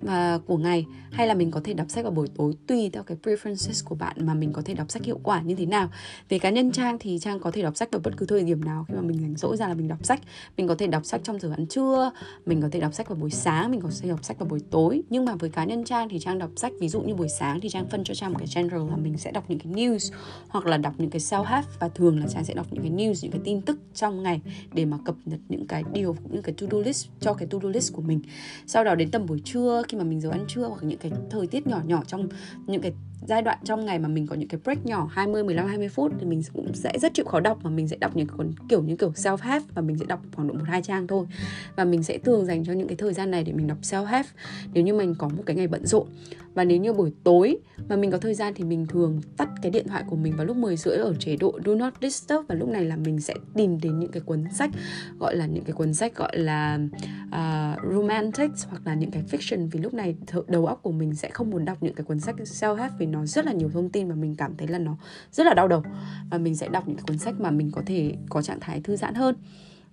và 0.00 0.38
của 0.46 0.56
ngày, 0.56 0.86
hay 1.10 1.26
là 1.26 1.34
mình 1.34 1.50
có 1.50 1.60
thể 1.64 1.74
đọc 1.74 1.90
sách 1.90 2.04
vào 2.04 2.12
buổi 2.12 2.28
tối 2.36 2.52
tùy 2.66 2.90
theo 2.92 3.02
cái 3.02 3.16
preferences 3.22 3.84
của 3.84 3.94
bạn 3.94 4.16
mà 4.26 4.34
mình 4.34 4.52
có 4.52 4.62
thể 4.64 4.74
đọc 4.74 4.90
sách 4.90 5.04
hiệu 5.04 5.20
quả 5.22 5.42
như 5.42 5.54
thế 5.54 5.66
nào. 5.66 5.90
Về 6.28 6.38
cá 6.38 6.50
nhân 6.50 6.72
trang 6.72 6.96
thì 7.00 7.18
trang 7.18 7.40
có 7.40 7.50
thể 7.50 7.62
đọc 7.62 7.76
sách 7.76 7.88
vào 7.92 8.00
bất 8.04 8.10
cứ 8.16 8.26
thời 8.26 8.42
điểm 8.42 8.64
nào 8.64 8.84
khi 8.88 8.94
mà 8.94 9.00
mình 9.00 9.18
rảnh 9.20 9.36
rỗi, 9.36 9.56
ra 9.56 9.68
là 9.68 9.74
mình 9.74 9.88
đọc 9.88 10.04
sách. 10.04 10.20
Mình 10.56 10.68
có 10.68 10.74
thể 10.74 10.86
đọc 10.86 11.06
sách 11.06 11.20
trong 11.24 11.40
giờ 11.40 11.52
ăn 11.56 11.66
trưa, 11.66 12.10
mình 12.46 12.62
có 12.62 12.68
thể 12.72 12.80
đọc 12.80 12.94
sách 12.94 13.08
vào 13.08 13.16
buổi 13.16 13.30
sáng, 13.30 13.70
mình 13.70 13.80
có 13.80 13.90
thể 14.02 14.08
đọc 14.08 14.24
sách 14.24 14.38
vào 14.38 14.48
buổi 14.48 14.60
tối. 14.70 15.02
Nhưng 15.10 15.24
mà 15.24 15.34
với 15.34 15.50
cá 15.50 15.64
nhân 15.64 15.84
trang 15.84 16.08
thì 16.08 16.18
trang 16.18 16.38
đọc 16.38 16.50
sách, 16.56 16.72
ví 16.80 16.88
dụ 16.88 17.00
như 17.00 17.14
buổi 17.14 17.28
sáng 17.28 17.60
thì 17.60 17.68
trang 17.68 17.88
phân 17.88 18.04
cho 18.04 18.14
trang 18.14 18.32
một 18.32 18.38
cái 18.38 18.48
general 18.54 18.90
là 18.90 18.96
mình 18.96 19.18
sẽ 19.18 19.30
đọc 19.30 19.44
những 19.48 19.58
cái 19.58 19.72
news, 19.72 20.12
hoặc 20.48 20.66
là 20.66 20.76
đọc 20.76 20.94
những 20.98 21.10
cái 21.10 21.20
self 21.20 21.44
help 21.44 21.64
và 21.80 21.88
thường 21.88 22.18
là 22.20 22.26
trang 22.26 22.44
sẽ 22.44 22.54
đọc 22.54 22.66
những 22.70 22.82
cái 22.82 22.92
news, 22.92 23.14
những 23.22 23.32
cái 23.32 23.40
tin 23.44 23.60
tức 23.60 23.78
trong 23.94 24.22
ngày 24.22 24.40
để 24.72 24.84
mà 24.84 24.98
cập 25.04 25.14
nhật 25.24 25.40
những 25.48 25.66
cái 25.66 25.82
điều 25.92 26.12
cũng 26.12 26.34
như 26.34 26.42
cái 26.42 26.54
to 26.60 26.66
do 26.70 26.78
list, 26.78 27.08
cho 27.20 27.34
cái 27.34 27.48
to 27.50 27.58
do 27.62 27.68
list 27.68 27.92
của 27.92 28.02
mình. 28.02 28.20
Sau 28.66 28.84
đó 28.84 28.94
đến 28.94 29.10
tầm 29.10 29.26
buổi 29.26 29.40
trưa 29.44 29.82
khi 29.90 29.98
mà 29.98 30.04
mình 30.04 30.20
giờ 30.20 30.30
ăn 30.30 30.44
trưa 30.48 30.62
hoặc 30.68 30.82
những 30.82 30.98
cái 30.98 31.12
thời 31.30 31.46
tiết 31.46 31.66
nhỏ 31.66 31.80
nhỏ 31.86 32.02
trong 32.06 32.28
những 32.66 32.82
cái 32.82 32.92
giai 33.26 33.42
đoạn 33.42 33.58
trong 33.64 33.86
ngày 33.86 33.98
mà 33.98 34.08
mình 34.08 34.26
có 34.26 34.36
những 34.36 34.48
cái 34.48 34.60
break 34.64 34.86
nhỏ 34.86 35.08
20 35.12 35.44
15 35.44 35.66
20 35.66 35.88
phút 35.88 36.12
thì 36.20 36.26
mình 36.26 36.42
cũng 36.52 36.74
sẽ 36.74 36.92
rất 36.98 37.14
chịu 37.14 37.24
khó 37.24 37.40
đọc 37.40 37.58
mà 37.62 37.70
mình 37.70 37.88
sẽ 37.88 37.96
đọc 37.96 38.16
những 38.16 38.26
cuốn 38.26 38.52
kiểu 38.68 38.82
như 38.82 38.96
kiểu 38.96 39.10
self 39.10 39.36
help 39.36 39.62
và 39.74 39.82
mình 39.82 39.98
sẽ 39.98 40.06
đọc 40.06 40.20
khoảng 40.34 40.48
độ 40.48 40.54
một 40.54 40.64
hai 40.66 40.82
trang 40.82 41.06
thôi. 41.06 41.26
Và 41.76 41.84
mình 41.84 42.02
sẽ 42.02 42.18
thường 42.18 42.46
dành 42.46 42.64
cho 42.64 42.72
những 42.72 42.88
cái 42.88 42.96
thời 42.96 43.12
gian 43.12 43.30
này 43.30 43.44
để 43.44 43.52
mình 43.52 43.66
đọc 43.66 43.78
self 43.82 44.04
help 44.04 44.26
nếu 44.74 44.84
như 44.84 44.94
mình 44.94 45.14
có 45.18 45.28
một 45.28 45.42
cái 45.46 45.56
ngày 45.56 45.66
bận 45.66 45.86
rộn. 45.86 46.06
Và 46.54 46.64
nếu 46.64 46.78
như 46.78 46.92
buổi 46.92 47.12
tối 47.24 47.58
mà 47.88 47.96
mình 47.96 48.10
có 48.10 48.18
thời 48.18 48.34
gian 48.34 48.54
thì 48.54 48.64
mình 48.64 48.86
thường 48.86 49.20
tắt 49.36 49.48
cái 49.62 49.70
điện 49.70 49.88
thoại 49.88 50.04
của 50.10 50.16
mình 50.16 50.36
vào 50.36 50.46
lúc 50.46 50.56
10 50.56 50.76
rưỡi 50.76 50.96
ở 50.96 51.14
chế 51.18 51.36
độ 51.36 51.58
do 51.64 51.74
not 51.74 51.94
disturb. 52.00 52.46
Và 52.48 52.54
lúc 52.54 52.68
này 52.68 52.84
là 52.84 52.96
mình 52.96 53.20
sẽ 53.20 53.34
tìm 53.54 53.80
đến 53.80 53.98
những 53.98 54.10
cái 54.10 54.20
cuốn 54.20 54.44
sách 54.52 54.70
gọi 55.18 55.36
là 55.36 55.46
những 55.46 55.64
cái 55.64 55.72
cuốn 55.72 55.94
sách 55.94 56.16
gọi 56.16 56.38
là 56.38 56.78
à, 57.30 57.76
uh, 57.78 57.92
romantic 57.94 58.50
hoặc 58.68 58.82
là 58.84 58.94
những 58.94 59.10
cái 59.10 59.22
fiction. 59.30 59.68
Vì 59.70 59.80
lúc 59.80 59.94
này 59.94 60.16
đầu 60.46 60.66
óc 60.66 60.80
của 60.82 60.92
mình 60.92 61.14
sẽ 61.14 61.30
không 61.30 61.50
muốn 61.50 61.64
đọc 61.64 61.78
những 61.80 61.94
cái 61.94 62.04
cuốn 62.04 62.20
sách 62.20 62.36
self 62.36 62.74
help 62.74 62.92
vì 62.98 63.06
nó 63.10 63.26
rất 63.26 63.46
là 63.46 63.52
nhiều 63.52 63.70
thông 63.70 63.88
tin 63.88 64.08
và 64.08 64.14
mình 64.14 64.34
cảm 64.36 64.56
thấy 64.56 64.68
là 64.68 64.78
nó 64.78 64.96
rất 65.32 65.46
là 65.46 65.54
đau 65.54 65.68
đầu. 65.68 65.82
Và 66.30 66.38
mình 66.38 66.56
sẽ 66.56 66.68
đọc 66.68 66.88
những 66.88 66.98
cuốn 66.98 67.18
sách 67.18 67.40
mà 67.40 67.50
mình 67.50 67.70
có 67.70 67.82
thể 67.86 68.14
có 68.28 68.42
trạng 68.42 68.60
thái 68.60 68.80
thư 68.80 68.96
giãn 68.96 69.14
hơn 69.14 69.34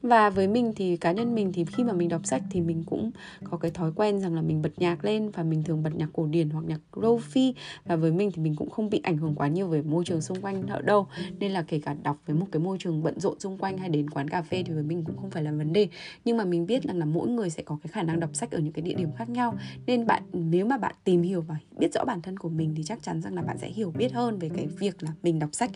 và 0.01 0.30
với 0.30 0.48
mình 0.48 0.74
thì, 0.75 0.98
cá 0.98 1.12
nhân 1.12 1.36
mình 1.36 1.54
thì 1.54 1.66
khi 1.66 1.84
mà 1.84 1.94
mình 1.94 2.10
đọc 2.10 2.25
sách 2.25 2.44
thì 2.50 2.62
mình 2.62 2.84
cũng 2.86 3.12
có 3.44 3.58
cái 3.58 3.72
thói 3.72 3.92
quen 3.96 4.20
rằng 4.20 4.36
là 4.36 4.42
mình 4.42 4.62
bật 4.62 4.70
nhạc 4.77 5.06
lên 5.06 5.30
và 5.30 5.44
mình 5.44 5.63
thường 5.63 5.84
bật 5.84 5.96
nhạc 5.96 6.10
cổ 6.13 6.25
điển 6.25 6.50
hoặc 6.50 6.66
nhạc 6.68 6.80
lofi. 6.92 7.54
Và 7.86 7.96
với 7.96 8.12
mình 8.12 8.32
thì 8.34 8.42
mình 8.42 8.56
cũng 8.56 8.70
không 8.70 8.89
bị 8.89 9.01
ảnh 9.04 9.18
hưởng 9.18 9.36
quá 9.36 9.48
nhiều 9.48 9.68
về 9.68 9.82
môi 9.82 10.06
trường 10.06 10.22
xung 10.22 10.42
quanh 10.42 10.68
ở 10.68 10.82
đâu. 10.82 11.08
Nên 11.39 11.51
là 11.51 11.62
kể 11.62 11.80
cả 11.80 11.96
đọc 12.04 12.18
với 12.25 12.36
một 12.36 12.46
cái 12.51 12.60
môi 12.60 12.77
trường 12.77 13.04
bận 13.04 13.20
rộn 13.20 13.39
xung 13.39 13.58
quanh 13.58 13.77
hay 13.77 13.89
đến 13.89 14.10
quán 14.10 14.30
cà 14.30 14.42
phê 14.42 14.63
thì 14.63 14.74
với 14.74 14.84
mình 14.84 15.04
cũng 15.04 15.18
không 15.18 15.30
phải 15.30 15.44
là 15.44 15.51
vấn 15.51 15.74
đề. 15.74 15.88
Nhưng 16.25 16.38
mà 16.38 16.46
mình 16.46 16.66
biết 16.66 16.84
rằng 16.84 16.98
là 16.98 17.06
mỗi 17.06 17.30
người 17.30 17.50
sẽ 17.50 17.63
có 17.63 17.77
cái 17.84 17.92
khả 17.92 18.04
năng 18.04 18.20
đọc 18.20 18.30
sách 18.34 18.51
ở 18.51 18.60
những 18.60 18.74
cái 18.74 18.82
địa 18.82 18.94
điểm 18.94 19.10
khác 19.18 19.30
nhau. 19.30 19.56
Nên 19.86 20.06
bạn, 20.06 20.24
nếu 20.34 20.66
mà 20.66 20.77
bạn 20.77 20.96
tìm 21.04 21.22
hiểu 21.22 21.42
và 21.42 21.56
biết 21.77 21.94
rõ 21.94 22.06
bản 22.06 22.22
thân 22.22 22.39
của 22.39 22.50
mình 22.50 22.74
thì 22.77 22.84
chắc 22.84 23.04
chắn 23.04 23.22
rằng 23.22 23.36
là 23.36 23.42
bạn 23.42 23.58
sẽ 23.58 23.70
hiểu 23.70 23.92
biết 23.98 24.13
hơn 24.13 24.39
về 24.39 24.50
cái 24.56 24.68
việc 24.68 25.04
là 25.04 25.12
mình 25.24 25.39
đọc 25.39 25.50
sách 25.54 25.72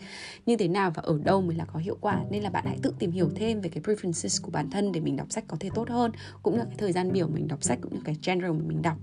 như 0.46 0.56
thế 0.56 0.68
nào 0.68 0.90
và 0.94 1.02
ở 1.06 1.18
đâu 1.24 1.40
mới 1.40 1.56
là 1.56 1.64
có 1.64 1.78
hiệu 1.78 1.96
quả. 2.00 2.20
Nên 2.30 2.42
là 2.42 2.50
bạn 2.50 2.64
hãy 2.66 2.78
tự 2.82 2.94
tìm 2.98 3.10
hiểu 3.10 3.30
thêm 3.34 3.60
về 3.60 3.70
cái 3.70 3.82
preference 3.82 4.11
preferences 4.12 4.42
của 4.42 4.50
bản 4.50 4.70
thân 4.70 4.92
để 4.92 5.00
mình 5.00 5.16
đọc 5.16 5.26
sách 5.30 5.44
có 5.48 5.56
thể 5.60 5.68
tốt 5.74 5.88
hơn, 5.88 6.12
cũng 6.42 6.56
là 6.56 6.64
cái 6.64 6.74
thời 6.78 6.92
gian 6.92 7.12
biểu 7.12 7.28
mình 7.28 7.48
đọc 7.48 7.62
sách, 7.62 7.78
cũng 7.82 7.94
như 7.94 8.00
cái 8.04 8.16
genre 8.26 8.48
mà 8.48 8.64
mình 8.66 8.82
đọc. 8.82 8.96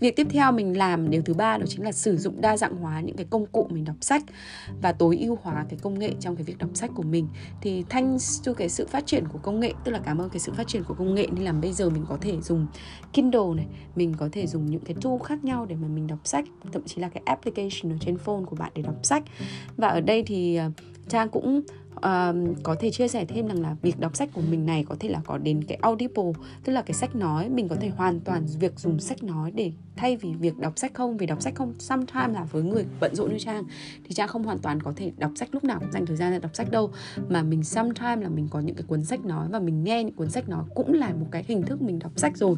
Việc 0.00 0.16
tiếp 0.16 0.26
theo 0.30 0.52
mình 0.52 0.78
làm 0.78 1.10
điều 1.10 1.22
thứ 1.22 1.34
ba 1.34 1.58
đó 1.58 1.64
chính 1.68 1.84
là 1.84 1.92
sử 1.92 2.16
dụng 2.16 2.40
đa 2.40 2.56
dạng 2.56 2.76
hóa 2.76 3.00
những 3.00 3.16
cái 3.16 3.26
công 3.30 3.46
cụ 3.46 3.66
mình 3.70 3.84
đọc 3.84 3.96
sách 4.00 4.22
và 4.82 4.92
tối 4.92 5.18
ưu 5.20 5.38
hóa 5.42 5.66
cái 5.68 5.78
công 5.82 5.98
nghệ 5.98 6.12
trong 6.20 6.36
cái 6.36 6.44
việc 6.44 6.58
đọc 6.58 6.70
sách 6.74 6.90
của 6.94 7.02
mình. 7.02 7.28
Thì 7.60 7.84
thanks 7.88 8.42
to 8.44 8.52
cái 8.52 8.68
sự 8.68 8.86
phát 8.86 9.06
triển 9.06 9.28
của 9.28 9.38
công 9.38 9.60
nghệ, 9.60 9.72
tức 9.84 9.92
là 9.92 9.98
cảm 9.98 10.18
ơn 10.18 10.30
cái 10.30 10.40
sự 10.40 10.52
phát 10.52 10.68
triển 10.68 10.84
của 10.84 10.94
công 10.94 11.14
nghệ, 11.14 11.26
nên 11.32 11.44
là 11.44 11.52
bây 11.52 11.72
giờ 11.72 11.90
mình 11.90 12.04
có 12.08 12.18
thể 12.20 12.40
dùng 12.40 12.66
Kindle 13.12 13.54
này, 13.56 13.66
mình 13.96 14.14
có 14.18 14.28
thể 14.32 14.46
dùng 14.46 14.66
những 14.66 14.80
cái 14.80 14.96
tool 15.02 15.18
khác 15.24 15.44
nhau 15.44 15.66
để 15.66 15.76
mà 15.76 15.88
mình 15.88 16.06
đọc 16.06 16.18
sách, 16.24 16.44
thậm 16.72 16.82
chí 16.86 17.00
là 17.00 17.08
cái 17.08 17.22
application 17.26 17.92
ở 17.92 17.96
trên 18.00 18.18
phone 18.18 18.42
của 18.46 18.56
bạn 18.56 18.72
để 18.74 18.82
đọc 18.82 18.96
sách. 19.02 19.24
Và 19.76 19.88
ở 19.88 20.00
đây 20.00 20.22
thì 20.22 20.56
ờ, 20.56 20.70
Trang 21.08 21.28
cũng 21.28 21.60
có 22.62 22.76
thể 22.80 22.90
chia 22.90 23.08
sẻ 23.08 23.24
thêm 23.24 23.46
rằng 23.46 23.62
là 23.62 23.76
việc 23.82 24.00
đọc 24.00 24.16
sách 24.16 24.28
của 24.32 24.42
mình 24.50 24.66
này 24.66 24.84
có 24.88 24.96
thể 25.00 25.08
là 25.08 25.20
có 25.26 25.38
đến 25.38 25.64
cái 25.64 25.78
audible, 25.80 26.32
tức 26.64 26.72
là 26.72 26.82
cái 26.82 26.94
sách 26.94 27.16
nói. 27.16 27.48
Mình 27.48 27.68
có 27.68 27.76
thể 27.80 27.88
hoàn 27.88 28.20
toàn 28.20 28.46
việc 28.60 28.78
dùng 28.78 28.98
sách 28.98 29.22
nói 29.22 29.50
để 29.50 29.72
thay 30.00 30.16
vì 30.16 30.34
việc 30.34 30.58
đọc 30.58 30.72
sách 30.76 30.94
không? 30.94 31.16
Vì 31.16 31.26
đọc 31.26 31.42
sách 31.42 31.54
không 31.54 31.74
sometimes 31.78 32.34
là 32.34 32.44
với 32.44 32.62
người 32.62 32.84
bận 33.00 33.14
rộn 33.14 33.32
như 33.32 33.38
trang 33.38 33.64
thì 34.04 34.14
trang 34.14 34.28
không 34.28 34.42
hoàn 34.42 34.58
toàn 34.58 34.82
có 34.82 34.92
thể 34.96 35.12
đọc 35.18 35.32
sách 35.36 35.48
lúc 35.52 35.64
nào 35.64 35.78
cũng 35.80 35.92
dành 35.92 36.06
thời 36.06 36.16
gian 36.16 36.32
để 36.32 36.38
đọc 36.38 36.50
sách 36.54 36.70
đâu. 36.70 36.92
Mà 37.28 37.42
mình 37.42 37.64
sometimes 37.64 38.22
là 38.22 38.28
mình 38.28 38.48
có 38.50 38.60
những 38.60 38.74
cái 38.74 38.84
cuốn 38.86 39.04
sách 39.04 39.24
nói 39.24 39.48
và 39.50 39.58
mình 39.58 39.84
nghe 39.84 40.04
những 40.04 40.14
cuốn 40.14 40.30
sách 40.30 40.48
nói 40.48 40.64
cũng 40.74 40.92
là 40.92 41.08
một 41.08 41.26
cái 41.30 41.44
hình 41.48 41.62
thức 41.62 41.82
mình 41.82 41.98
đọc 41.98 42.12
sách 42.16 42.36
rồi. 42.36 42.56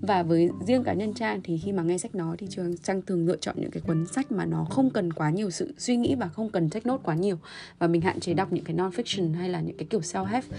Và 0.00 0.22
với 0.22 0.50
riêng 0.66 0.84
cá 0.84 0.92
nhân 0.92 1.14
trang 1.14 1.40
thì 1.44 1.58
khi 1.58 1.72
mà 1.72 1.82
nghe 1.82 1.98
sách 1.98 2.14
nói 2.14 2.36
thì 2.36 2.46
trang, 2.50 2.76
trang 2.76 3.02
thường 3.02 3.26
lựa 3.26 3.36
chọn 3.36 3.54
những 3.58 3.70
cái 3.70 3.82
cuốn 3.86 4.06
sách 4.06 4.32
mà 4.32 4.44
nó 4.44 4.64
không 4.64 4.90
cần 4.90 5.12
quá 5.12 5.30
nhiều 5.30 5.50
sự 5.50 5.74
suy 5.78 5.96
nghĩ 5.96 6.14
và 6.14 6.28
không 6.28 6.50
cần 6.50 6.70
take 6.70 6.90
note 6.90 7.02
quá 7.04 7.14
nhiều. 7.14 7.38
Và 7.78 7.86
mình 7.86 8.00
hạn 8.00 8.20
chế 8.20 8.34
đọc 8.34 8.52
những 8.52 8.64
cái 8.64 8.74
non 8.74 8.90
fiction 8.90 9.34
hay 9.34 9.48
là 9.48 9.60
những 9.60 9.76
cái 9.76 9.86
kiểu 9.90 10.00
self 10.00 10.24
help 10.24 10.44
uh, 10.44 10.54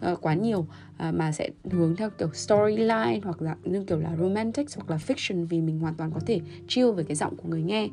ờ, 0.00 0.16
quá 0.16 0.34
nhiều. 0.34 0.66
Ờ, 1.00 1.12
mà 1.12 1.32
sẽ 1.32 1.48
hướng 1.70 1.96
theo 1.96 2.10
kiểu 2.10 2.28
storyline 2.32 3.20
hoặc 3.24 3.42
là, 3.42 3.56
như 3.64 3.84
kiểu 3.84 3.98
là 3.98 4.16
romantic 4.16 4.66
hoặc 4.76 4.90
là 4.90 4.96
fiction 4.96 5.46
vì 5.46 5.60
mình 5.60 5.78
hoàn 5.78 5.94
toàn 5.94 6.10
có 6.14 6.20
thể 6.26 6.40
chill 6.68 6.90
với 6.90 7.04
cái 7.04 7.16
giọng 7.16 7.36
của 7.36 7.48
người 7.48 7.62
nghe 7.62 7.88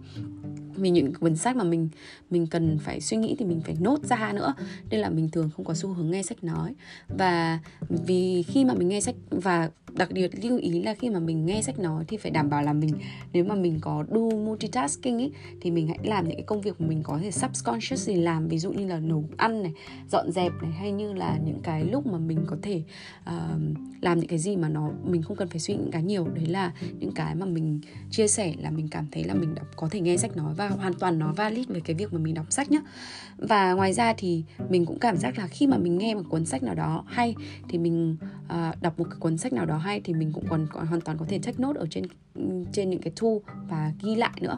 vì 0.77 0.89
những 0.89 1.13
cuốn 1.13 1.35
sách 1.35 1.55
mà 1.55 1.63
mình 1.63 1.89
mình 2.29 2.47
cần 2.47 2.77
phải 2.79 3.01
suy 3.01 3.17
nghĩ 3.17 3.35
thì 3.39 3.45
mình 3.45 3.61
phải 3.61 3.75
nốt 3.79 4.03
ra 4.03 4.33
nữa. 4.33 4.53
Nên 4.89 4.99
là 4.99 5.09
mình 5.09 5.29
thường 5.29 5.49
không 5.55 5.65
có 5.65 5.73
xu 5.73 5.93
hướng 5.93 6.11
nghe 6.11 6.23
sách 6.23 6.43
nói. 6.43 6.73
Và 7.07 7.59
vì 7.89 8.43
khi 8.43 8.65
mà 8.65 8.73
mình 8.73 8.87
nghe 8.87 9.01
sách 9.01 9.15
và 9.29 9.69
đặc 9.93 10.11
biệt 10.11 10.45
lưu 10.45 10.57
ý 10.57 10.83
là 10.83 10.93
khi 10.93 11.09
mà 11.09 11.19
mình 11.19 11.45
nghe 11.45 11.61
sách 11.61 11.79
nói 11.79 12.03
thì 12.07 12.17
phải 12.17 12.31
đảm 12.31 12.49
bảo 12.49 12.63
là 12.63 12.73
mình 12.73 12.91
nếu 13.33 13.43
mà 13.43 13.55
mình 13.55 13.79
có 13.81 14.05
do 14.09 14.19
multitasking 14.19 15.17
ấy 15.17 15.31
thì 15.61 15.71
mình 15.71 15.87
hãy 15.87 15.99
làm 16.03 16.27
những 16.27 16.37
cái 16.37 16.43
công 16.43 16.61
việc 16.61 16.81
mà 16.81 16.87
mình 16.87 17.03
có 17.03 17.19
thể 17.21 17.31
subconsciously 17.31 18.15
làm. 18.15 18.47
Ví 18.47 18.59
dụ 18.59 18.71
như 18.71 18.87
là 18.87 18.99
nấu 18.99 19.23
ăn 19.37 19.63
này 19.63 19.73
dọn 20.11 20.31
dẹp 20.31 20.51
này 20.61 20.71
hay 20.71 20.91
như 20.91 21.13
là 21.13 21.39
những 21.45 21.59
cái 21.63 21.85
lúc 21.85 22.07
mà 22.07 22.17
mình 22.17 22.39
có 22.47 22.57
thể 22.61 22.83
uh, 23.29 23.61
làm 24.01 24.19
những 24.19 24.27
cái 24.27 24.39
gì 24.39 24.55
mà 24.55 24.69
nó 24.69 24.91
mình 25.03 25.21
không 25.21 25.37
cần 25.37 25.47
phải 25.47 25.59
suy 25.59 25.75
nghĩ 25.75 25.89
quá 25.91 26.01
nhiều. 26.01 26.27
Đấy 26.35 26.45
là 26.45 26.73
những 26.99 27.11
cái 27.11 27.35
mà 27.35 27.45
mình 27.45 27.79
chia 28.11 28.27
sẻ 28.27 28.53
là 28.59 28.71
mình 28.71 28.87
cảm 28.91 29.05
thấy 29.11 29.23
là 29.23 29.33
mình 29.33 29.55
đọc 29.55 29.67
có 29.75 29.87
thể 29.91 30.01
nghe 30.01 30.17
sách 30.17 30.37
nói 30.37 30.53
và 30.57 30.66
hoàn 30.69 30.93
toàn 30.93 31.19
nó 31.19 31.33
valid 31.33 31.67
về 31.67 31.79
cái 31.79 31.95
việc 31.95 32.13
mà 32.13 32.19
mình 32.19 32.33
đọc 32.33 32.45
sách 32.49 32.71
nhá. 32.71 32.79
Và 33.37 33.73
ngoài 33.73 33.93
ra 33.93 34.13
thì 34.17 34.43
mình 34.69 34.85
cũng 34.85 34.99
cảm 34.99 35.17
giác 35.17 35.37
là 35.37 35.47
khi 35.47 35.67
mà 35.67 35.77
mình 35.77 35.97
nghe 35.97 36.15
một 36.15 36.23
cuốn 36.29 36.45
sách 36.45 36.63
nào 36.63 36.75
đó 36.75 37.03
hay 37.07 37.35
thì 37.69 37.77
mình 37.77 38.17
uh, 38.45 38.81
đọc 38.81 38.99
một 38.99 39.05
cái 39.09 39.19
cuốn 39.19 39.37
sách 39.37 39.53
nào 39.53 39.65
đó 39.65 39.77
hay 39.77 40.01
thì 40.03 40.13
mình 40.13 40.31
cũng 40.33 40.45
còn, 40.49 40.67
còn 40.71 40.87
hoàn 40.87 41.01
toàn 41.01 41.17
có 41.17 41.25
thể 41.29 41.39
take 41.43 41.57
note 41.57 41.79
ở 41.79 41.87
trên 41.89 42.03
trên 42.73 42.89
những 42.89 43.01
cái 43.01 43.13
tool 43.21 43.33
và 43.69 43.91
ghi 44.03 44.15
lại 44.15 44.39
nữa 44.41 44.57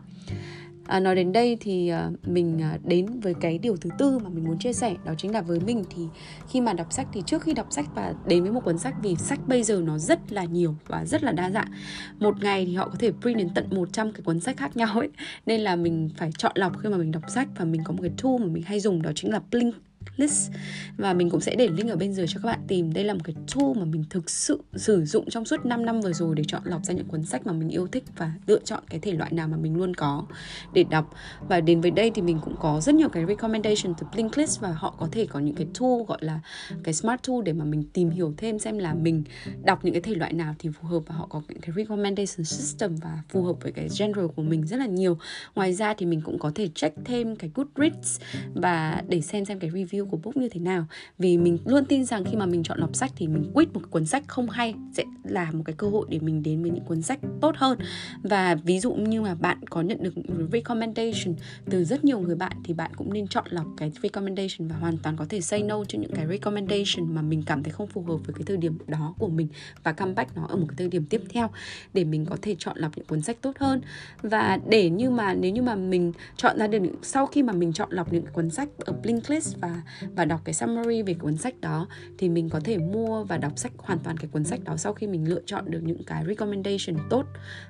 à, 0.90 1.00
nói 1.00 1.16
đến 1.16 1.32
đây 1.32 1.58
thì 1.60 1.90
à, 1.90 2.10
mình 2.24 2.62
à, 2.62 2.78
đến 2.84 3.20
với 3.20 3.34
cái 3.42 3.58
điều 3.58 3.78
thứ 3.78 3.90
tư 3.98 4.20
mà 4.20 4.30
mình 4.30 4.44
muốn 4.44 4.60
chia 4.60 4.74
sẻ 4.74 4.96
đó 5.06 5.14
chính 5.18 5.32
là 5.32 5.42
với 5.42 5.60
mình 5.60 5.84
thì 5.90 6.04
khi 6.50 6.62
mà 6.62 6.74
đọc 6.74 6.94
sách 6.94 7.08
thì 7.14 7.22
trước 7.26 7.42
khi 7.42 7.54
đọc 7.54 7.68
sách 7.70 7.86
và 7.96 8.14
đến 8.26 8.44
với 8.44 8.52
một 8.52 8.64
cuốn 8.64 8.78
sách 8.78 8.96
vì 9.02 9.16
sách 9.16 9.40
bây 9.48 9.64
giờ 9.64 9.82
nó 9.86 9.98
rất 9.98 10.32
là 10.32 10.44
nhiều 10.44 10.76
và 10.88 11.06
rất 11.06 11.24
là 11.24 11.32
đa 11.32 11.50
dạng. 11.50 11.72
Một 12.20 12.44
ngày 12.44 12.66
thì 12.66 12.76
họ 12.76 12.88
có 12.88 12.96
thể 13.00 13.12
print 13.22 13.38
đến 13.38 13.50
tận 13.56 13.68
100 13.72 14.12
cái 14.12 14.22
cuốn 14.22 14.40
sách 14.40 14.58
khác 14.58 14.78
nhau 14.78 15.00
ấy. 15.00 15.10
Nên 15.46 15.62
là 15.62 15.76
mình 15.76 16.10
phải 16.18 16.32
chọn 16.38 16.52
lọc 16.56 16.80
khi 16.80 16.90
mà 16.90 16.98
mình 16.98 17.12
đọc 17.12 17.24
sách 17.28 17.48
và 17.58 17.66
mình 17.66 17.82
có 17.84 17.92
một 17.92 18.00
cái 18.02 18.12
tool 18.24 18.38
mà 18.40 18.46
mình 18.46 18.64
hay 18.64 18.80
dùng 18.80 19.02
đó 19.02 19.12
chính 19.16 19.32
là 19.32 19.42
Blink 19.52 19.76
list 20.16 20.52
và 20.98 21.14
mình 21.14 21.30
cũng 21.30 21.42
sẽ 21.42 21.56
để 21.56 21.68
link 21.68 21.90
ở 21.90 21.96
bên 21.96 22.14
dưới 22.14 22.28
cho 22.28 22.40
các 22.44 22.48
bạn 22.48 22.60
tìm. 22.68 22.94
Đây 22.94 23.04
là 23.04 23.14
một 23.14 23.20
cái 23.24 23.36
tool 23.56 23.78
mà 23.78 23.86
mình 23.86 24.04
thực 24.10 24.30
sự 24.30 24.62
sử 24.76 25.06
dụng 25.06 25.30
trong 25.30 25.46
suốt 25.46 25.66
5 25.66 25.86
năm 25.86 26.02
vừa 26.02 26.14
rồi 26.14 26.36
để 26.36 26.44
chọn 26.48 26.62
lọc 26.66 26.84
ra 26.84 26.94
những 26.94 27.06
cuốn 27.06 27.24
sách 27.24 27.48
mà 27.48 27.54
mình 27.54 27.70
yêu 27.70 27.88
thích 27.88 28.04
và 28.18 28.32
lựa 28.48 28.60
chọn 28.60 28.84
cái 28.90 29.00
thể 29.00 29.12
loại 29.12 29.32
nào 29.34 29.48
mà 29.48 29.58
mình 29.58 29.78
luôn 29.78 29.94
có 29.94 30.26
để 30.74 30.84
đọc. 30.84 31.14
Và 31.48 31.62
đến 31.62 31.82
với 31.82 31.92
đây 31.92 32.12
thì 32.16 32.22
mình 32.22 32.40
cũng 32.44 32.56
có 32.60 32.82
rất 32.82 32.96
nhiều 32.96 33.10
cái 33.10 33.26
recommendation 33.26 33.94
từ 34.00 34.08
Blinklist 34.14 34.60
và 34.60 34.72
họ 34.72 34.96
có 34.98 35.08
thể 35.12 35.26
có 35.26 35.40
những 35.40 35.56
cái 35.56 35.68
tool 35.80 36.04
gọi 36.08 36.18
là 36.22 36.40
cái 36.84 36.94
smart 36.94 37.22
tool 37.28 37.38
để 37.46 37.54
mà 37.54 37.66
mình 37.66 37.84
tìm 37.94 38.10
hiểu 38.10 38.34
thêm 38.38 38.60
xem 38.60 38.78
là 38.78 38.94
mình 38.94 39.24
đọc 39.64 39.86
những 39.86 39.94
cái 39.94 40.02
thể 40.02 40.16
loại 40.16 40.34
nào 40.34 40.56
thì 40.60 40.70
phù 40.70 40.88
hợp 40.88 41.00
và 41.08 41.16
họ 41.16 41.28
có 41.30 41.42
những 41.50 41.62
cái 41.62 41.72
recommendation 41.76 42.46
system 42.46 42.96
và 42.96 43.22
phù 43.30 43.44
hợp 43.44 43.56
với 43.62 43.72
cái 43.72 43.88
genre 44.00 44.28
của 44.36 44.42
mình 44.42 44.68
rất 44.68 44.78
là 44.78 44.86
nhiều. 44.86 45.18
Ngoài 45.56 45.74
ra 45.74 45.94
thì 45.94 46.06
mình 46.06 46.22
cũng 46.22 46.40
có 46.40 46.52
thể 46.56 46.70
check 46.76 46.98
thêm 47.06 47.36
cái 47.36 47.52
Goodreads 47.56 48.22
và 48.54 49.04
để 49.08 49.22
xem 49.22 49.46
xem 49.46 49.60
cái 49.60 49.70
review 49.70 49.89
của 50.12 50.18
book 50.18 50.38
như 50.38 50.50
thế 50.50 50.60
nào. 50.60 50.86
Vì 51.18 51.38
mình 51.38 51.58
luôn 51.66 51.86
tin 51.86 52.06
rằng 52.06 52.24
khi 52.24 52.36
mà 52.36 52.46
mình 52.46 52.64
chọn 52.64 52.80
lọc 52.80 52.96
sách 52.96 53.12
thì 53.16 53.28
mình 53.28 53.52
quýt 53.54 53.74
một 53.74 53.82
cuốn 53.90 54.06
sách 54.06 54.24
không 54.28 54.50
hay 54.50 54.76
sẽ 54.94 55.04
là 55.24 55.52
một 55.52 55.64
cái 55.66 55.76
cơ 55.78 55.90
hội 55.90 56.06
để 56.10 56.20
mình 56.20 56.44
đến 56.44 56.62
với 56.62 56.72
những 56.72 56.84
cuốn 56.84 57.02
sách 57.02 57.20
tốt 57.42 57.56
hơn. 57.58 57.80
Và 58.24 58.56
ví 58.56 58.80
dụ 58.80 58.94
như 58.94 59.22
mà 59.22 59.36
bạn 59.36 59.58
có 59.70 59.82
nhận 59.82 60.04
được 60.04 60.14
recommendation 60.52 61.36
từ 61.70 61.84
rất 61.84 62.06
nhiều 62.06 62.20
người 62.20 62.36
bạn 62.36 62.52
thì 62.64 62.74
bạn 62.74 62.92
cũng 62.96 63.14
nên 63.14 63.28
chọn 63.28 63.46
lọc 63.50 63.66
cái 63.78 63.92
recommendation 64.04 64.68
và 64.68 64.76
hoàn 64.76 64.98
toàn 64.98 65.18
có 65.18 65.26
thể 65.30 65.42
say 65.42 65.64
no 65.64 65.86
cho 65.86 66.00
những 66.00 66.12
cái 66.16 66.28
recommendation 66.28 67.16
mà 67.16 67.22
mình 67.22 67.44
cảm 67.46 67.64
thấy 67.64 67.72
không 67.72 67.88
phù 67.88 68.02
hợp 68.02 68.18
với 68.26 68.34
cái 68.34 68.44
thời 68.46 68.58
điểm 68.58 68.78
đó 68.88 69.16
của 69.18 69.28
mình 69.28 69.48
và 69.84 69.92
comeback 69.92 70.36
nó 70.36 70.46
ở 70.50 70.56
một 70.56 70.66
cái 70.68 70.76
thời 70.78 70.88
điểm 70.88 71.06
tiếp 71.10 71.22
theo 71.30 71.50
để 71.94 72.04
mình 72.04 72.26
có 72.26 72.38
thể 72.42 72.56
chọn 72.60 72.78
lọc 72.78 72.98
những 72.98 73.06
cuốn 73.06 73.22
sách 73.22 73.38
tốt 73.42 73.52
hơn. 73.60 73.82
Và 74.22 74.60
để 74.70 74.90
như 74.90 75.10
mà, 75.10 75.34
nếu 75.34 75.52
như 75.52 75.62
mà 75.62 75.76
mình 75.76 76.14
chọn 76.36 76.58
ra 76.58 76.68
được 76.68 76.80
sau 77.02 77.26
khi 77.26 77.44
mà 77.44 77.54
mình 77.54 77.74
chọn 77.74 77.90
lọc 77.92 78.14
những 78.14 78.26
cuốn 78.34 78.50
sách 78.50 78.70
ở 78.78 78.94
Blinklist 79.04 79.58
và 79.62 79.79
và 80.16 80.26
đọc 80.26 80.42
cái 80.44 80.54
summary 80.54 81.02
về 81.02 81.14
cuốn 81.14 81.38
sách 81.38 81.62
đó 81.62 81.88
thì 82.18 82.30
mình 82.30 82.50
có 82.50 82.60
thể 82.60 82.78
mua 82.78 83.24
và 83.24 83.38
đọc 83.38 83.54
sách 83.56 83.72
hoàn 83.78 84.00
toàn 84.00 84.18
cái 84.18 84.30
cuốn 84.32 84.44
sách 84.44 84.60
đó 84.64 84.78
sau 84.78 84.94
khi 84.94 85.08
mình 85.08 85.30
lựa 85.30 85.42
chọn 85.46 85.72
được 85.72 85.82
những 85.84 86.04
cái 86.04 86.26
recommendation 86.26 87.08
tốt. 87.10 87.26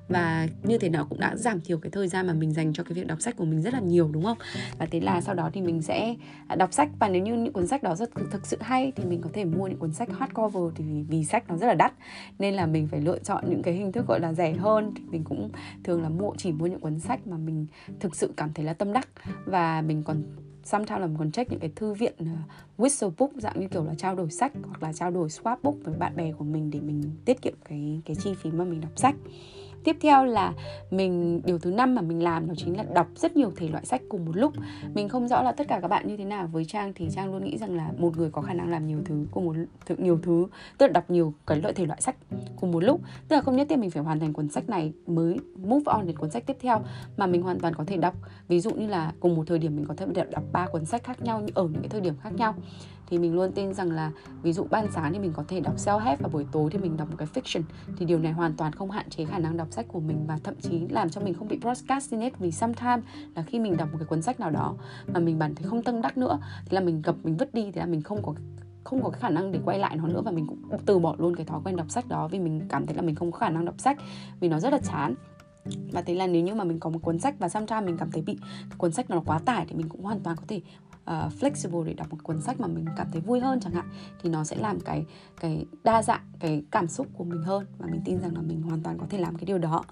Và 0.08 0.48
như 0.63 0.78
thế 0.78 0.89
nào 0.89 1.06
cũng 1.10 1.19
đã 1.19 1.36
giảm 1.36 1.62
thiểu 1.62 1.78
cái 1.78 1.91
thời 1.91 2.08
gian 2.08 2.28
mà 2.28 2.34
mình 2.34 2.54
dành 2.54 2.74
cho 2.74 2.84
cái 2.84 2.93
việc 2.93 3.08
đọc 3.08 3.22
sách 3.22 3.36
của 3.38 3.45
mình 3.45 3.62
rất 3.62 3.74
là 3.74 3.80
nhiều 3.80 4.10
đúng 4.13 4.24
không? 4.24 4.38
Và 4.78 4.86
thế 4.86 5.00
là 5.00 5.22
sau 5.22 5.36
đó 5.36 5.50
thì 5.54 5.62
mình 5.62 5.82
sẽ 5.82 6.15
à, 6.48 6.56
đọc 6.56 6.74
sách. 6.74 6.89
Và 7.00 7.10
nếu 7.10 7.24
như 7.24 7.34
những 7.34 7.54
cuốn 7.54 7.67
sách 7.67 7.84
đó 7.84 7.95
rất 7.95 8.10
thực 8.32 8.45
sự 8.45 8.58
hay 8.62 8.91
thì 8.95 9.04
mình 9.06 9.22
có 9.22 9.30
thể 9.34 9.45
mua 9.45 9.67
những 9.67 9.78
cuốn 9.80 9.93
sách 9.93 10.10
hardcover 10.19 10.63
thì 10.76 10.84
vì, 10.84 11.02
vì 11.02 11.26
sách 11.26 11.50
nó 11.50 11.58
rất 11.58 11.67
là 11.67 11.74
đắt. 11.74 11.93
Nên 12.39 12.54
là 12.54 12.65
mình 12.65 12.88
phải 12.88 13.02
lựa 13.02 13.19
chọn 13.19 13.50
những 13.50 13.62
cái 13.62 13.74
hình 13.74 13.91
thức 13.91 14.08
gọi 14.08 14.19
là 14.19 14.34
rẻ 14.34 14.54
hơn. 14.54 14.93
Thì 14.95 15.04
mình 15.12 15.24
cũng 15.24 15.52
thường 15.84 16.02
là 16.02 16.10
mua 16.10 16.32
chỉ 16.38 16.52
mua 16.52 16.67
những 16.67 16.80
cuốn 16.80 17.00
sách 17.00 17.28
mà 17.28 17.38
mình 17.38 17.65
thực 18.00 18.15
sự 18.15 18.34
cảm 18.38 18.54
thấy 18.54 18.65
là 18.65 18.74
tâm 18.74 18.93
đắc. 18.93 19.08
Và 19.45 19.82
mình 19.82 20.04
còn 20.04 20.24
sometimes 20.69 21.01
là 21.01 21.08
mình 21.08 21.17
còn 21.17 21.32
check 21.32 21.51
những 21.51 21.60
cái 21.60 21.71
thư 21.75 21.93
viện 21.93 22.13
uh, 22.21 22.27
whistle 22.77 23.12
book 23.17 23.32
dạng 23.38 23.60
như 23.60 23.67
kiểu 23.67 23.84
là 23.84 23.95
trao 23.97 24.15
đổi 24.15 24.32
sách 24.32 24.51
hoặc 24.63 24.84
là 24.84 24.93
trao 24.93 25.12
đổi 25.12 25.27
swap 25.27 25.58
book 25.63 25.75
với 25.84 25.93
bạn 25.99 26.15
bè 26.15 26.32
của 26.32 26.43
mình 26.43 26.71
để 26.71 26.79
mình 26.79 27.12
tiết 27.25 27.41
kiệm 27.41 27.53
cái 27.65 28.01
cái 28.05 28.15
chi 28.15 28.34
phí 28.34 28.51
mà 28.51 28.63
mình 28.63 28.82
đọc 28.82 28.91
sách 28.95 29.15
tiếp 29.84 29.98
theo 30.02 30.26
là 30.26 30.54
mình, 30.92 31.42
điều 31.46 31.60
thứ 31.60 31.72
năm 31.72 31.96
mà 31.96 32.02
mình 32.02 32.24
làm 32.24 32.48
đó 32.48 32.54
chính 32.58 32.78
là 32.78 32.84
đọc 32.94 33.08
rất 33.15 33.38
nhiều 33.38 33.52
thể 33.56 33.68
loại 33.68 33.86
sách 33.86 34.02
cùng 34.10 34.26
một 34.26 34.38
lúc. 34.38 34.54
Mình 34.94 35.10
không 35.10 35.28
rõ 35.28 35.42
là 35.42 35.52
tất 35.52 35.68
cả 35.68 35.80
các 35.82 35.88
bạn 35.88 36.08
như 36.08 36.18
thế 36.18 36.26
nào. 36.26 36.48
Với 36.48 36.65
trang 36.65 36.94
thì 36.96 37.10
trang 37.12 37.32
luôn 37.32 37.46
nghĩ 37.46 37.58
rằng 37.58 37.76
là 37.76 37.92
một 37.98 38.18
người 38.18 38.32
có 38.32 38.42
khả 38.42 38.54
năng 38.54 38.70
làm 38.70 38.88
nhiều 38.88 39.00
thứ 39.06 39.26
cùng 39.32 39.46
một 39.46 39.56
nhiều 39.98 40.20
thứ, 40.24 40.48
tức 40.78 40.88
là 40.88 40.92
đọc 40.94 41.10
nhiều 41.10 41.34
cái 41.48 41.62
loại, 41.62 41.74
thể 41.74 41.86
loại 41.86 42.02
sách 42.02 42.15
cùng 42.56 42.72
một 42.72 42.84
lúc. 42.84 43.02
Tức 43.28 43.36
là 43.36 43.42
không 43.42 43.56
nhất 43.56 43.68
thiết 43.70 43.80
mình 43.80 43.89
phải 43.89 44.04
hoàn 44.04 44.20
thành 44.20 44.34
cuốn 44.34 44.50
sách 44.50 44.70
này 44.70 44.94
mới 45.08 45.38
move 45.56 45.84
on 45.86 46.08
đến 46.08 46.18
cuốn 46.18 46.32
sách 46.32 46.44
tiếp 46.46 46.58
theo, 46.60 46.82
mà 47.18 47.28
mình 47.28 47.42
hoàn 47.42 47.60
toàn 47.60 47.74
có 47.74 47.84
thể 47.88 47.98
đọc. 47.98 48.15
Ví 48.48 48.60
dụ 48.60 48.72
như 48.72 48.88
là 48.88 49.13
cùng 49.20 49.36
một 49.36 49.44
thời 49.48 49.60
điểm 49.60 49.76
mình 49.76 49.86
có 49.86 49.94
thể 49.94 50.06
đọc 50.32 50.44
ba 50.52 50.68
cuốn 50.68 50.86
sách 50.86 51.04
khác 51.04 51.22
nhau 51.22 51.42
ở 51.54 51.63
những 51.63 51.82
cái 51.82 51.89
thời 51.89 52.02
điểm 52.02 52.13
khác 52.22 52.34
nhau 52.34 52.56
thì 53.10 53.17
mình 53.17 53.36
luôn 53.36 53.52
tin 53.52 53.74
rằng 53.74 53.91
là 53.91 54.12
ví 54.41 54.54
dụ 54.54 54.67
ban 54.69 54.91
sáng 54.91 55.13
thì 55.13 55.19
mình 55.19 55.34
có 55.36 55.43
thể 55.48 55.60
đọc 55.60 55.76
self 55.78 56.00
help 56.00 56.19
và 56.19 56.30
buổi 56.30 56.45
tối 56.52 56.69
thì 56.72 56.78
mình 56.80 56.98
đọc 56.98 57.10
một 57.10 57.15
cái 57.17 57.28
fiction. 57.34 57.62
Thì 57.98 58.06
điều 58.06 58.19
này 58.19 58.32
hoàn 58.32 58.54
toàn 58.54 58.74
không 58.74 58.91
hạn 58.91 59.10
chế 59.10 59.26
khả 59.26 59.39
năng 59.39 59.58
đọc 59.58 59.67
sách 59.72 59.86
của 59.88 60.00
mình 60.00 60.28
và 60.28 60.38
thậm 60.43 60.56
chí 60.62 60.88
làm 60.89 61.10
cho 61.10 61.22
mình 61.22 61.34
không 61.34 61.48
bị 61.48 61.60
procrastinate 61.62 62.36
vì 62.39 62.52
sometimes 62.52 63.04
là 63.36 63.43
khi 63.43 63.60
mình 63.60 63.78
đọc 63.78 63.89
một 63.91 63.98
cái 64.00 64.08
cuốn 64.08 64.22
sách 64.22 64.39
nào 64.39 64.50
đó 64.50 64.76
mà 65.13 65.19
mình 65.19 65.39
bản 65.39 65.56
thấy 65.56 65.67
không 65.69 65.84
tâm 65.84 66.02
đắc 66.02 66.17
nữa 66.17 66.39
thì 66.65 66.76
là 66.76 66.82
mình 66.82 67.02
gặp 67.02 67.15
mình 67.24 67.38
vứt 67.38 67.54
đi 67.54 67.72
thì 67.72 67.80
là 67.80 67.86
mình 67.86 68.02
không 68.02 68.24
có 68.24 68.34
không 68.84 69.04
có 69.04 69.10
cái 69.10 69.19
khả 69.19 69.30
năng 69.30 69.52
để 69.52 69.60
quay 69.65 69.80
lại 69.80 69.95
nó 69.95 70.08
nữa 70.08 70.22
và 70.26 70.32
mình 70.32 70.48
cũng 70.48 70.80
từ 70.86 71.00
bỏ 71.00 71.15
luôn 71.17 71.36
cái 71.36 71.45
thói 71.45 71.62
quen 71.63 71.76
đọc 71.76 71.89
sách 71.89 72.08
đó 72.08 72.28
vì 72.28 72.39
mình 72.39 72.62
cảm 72.69 72.86
thấy 72.86 72.95
là 72.95 73.02
mình 73.02 73.15
không 73.15 73.32
có 73.32 73.39
khả 73.39 73.50
năng 73.50 73.65
đọc 73.65 73.76
sách 73.78 73.98
vì 74.39 74.48
nó 74.48 74.60
rất 74.60 74.74
là 74.74 74.80
chán. 74.80 75.15
Và 75.91 76.02
thế 76.02 76.15
là 76.15 76.28
nếu 76.28 76.43
như 76.43 76.56
mà 76.56 76.63
mình 76.63 76.80
có 76.80 76.89
một 76.89 77.00
cuốn 77.02 77.19
sách 77.19 77.36
và 77.39 77.50
sometimes 77.50 77.86
mình 77.86 77.98
cảm 77.98 78.12
thấy 78.12 78.22
bị 78.22 78.38
cuốn 78.78 78.91
sách 78.91 79.10
nó 79.10 79.22
quá 79.26 79.39
tải 79.39 79.65
thì 79.69 79.76
mình 79.76 79.89
cũng 79.89 80.04
hoàn 80.04 80.19
toàn 80.19 80.38
có 80.38 80.43
thể 80.48 80.62
uh, 81.10 81.34
flexible 81.39 81.84
để 81.84 81.93
đọc 81.93 82.08
một 82.10 82.17
cuốn 82.24 82.41
sách 82.41 82.60
mà 82.60 82.67
mình 82.67 82.86
cảm 82.98 83.08
thấy 83.12 83.22
vui 83.22 83.39
hơn 83.39 83.60
chẳng 83.60 83.74
hạn 83.74 83.86
thì 84.24 84.30
nó 84.30 84.43
sẽ 84.43 84.56
làm 84.56 84.80
cái 84.80 85.06
cái 85.39 85.65
đa 85.84 86.04
dạng 86.04 86.22
cái 86.39 86.63
cảm 86.72 86.88
xúc 86.88 87.08
của 87.13 87.24
mình 87.24 87.41
hơn 87.41 87.65
và 87.78 87.88
mình 87.91 88.02
tin 88.06 88.19
rằng 88.19 88.36
là 88.36 88.41
mình 88.41 88.62
hoàn 88.62 88.82
toàn 88.84 88.98
có 88.98 89.06
thể 89.10 89.17
làm 89.17 89.36
cái 89.36 89.45
điều 89.45 89.58
đó. 89.58 89.84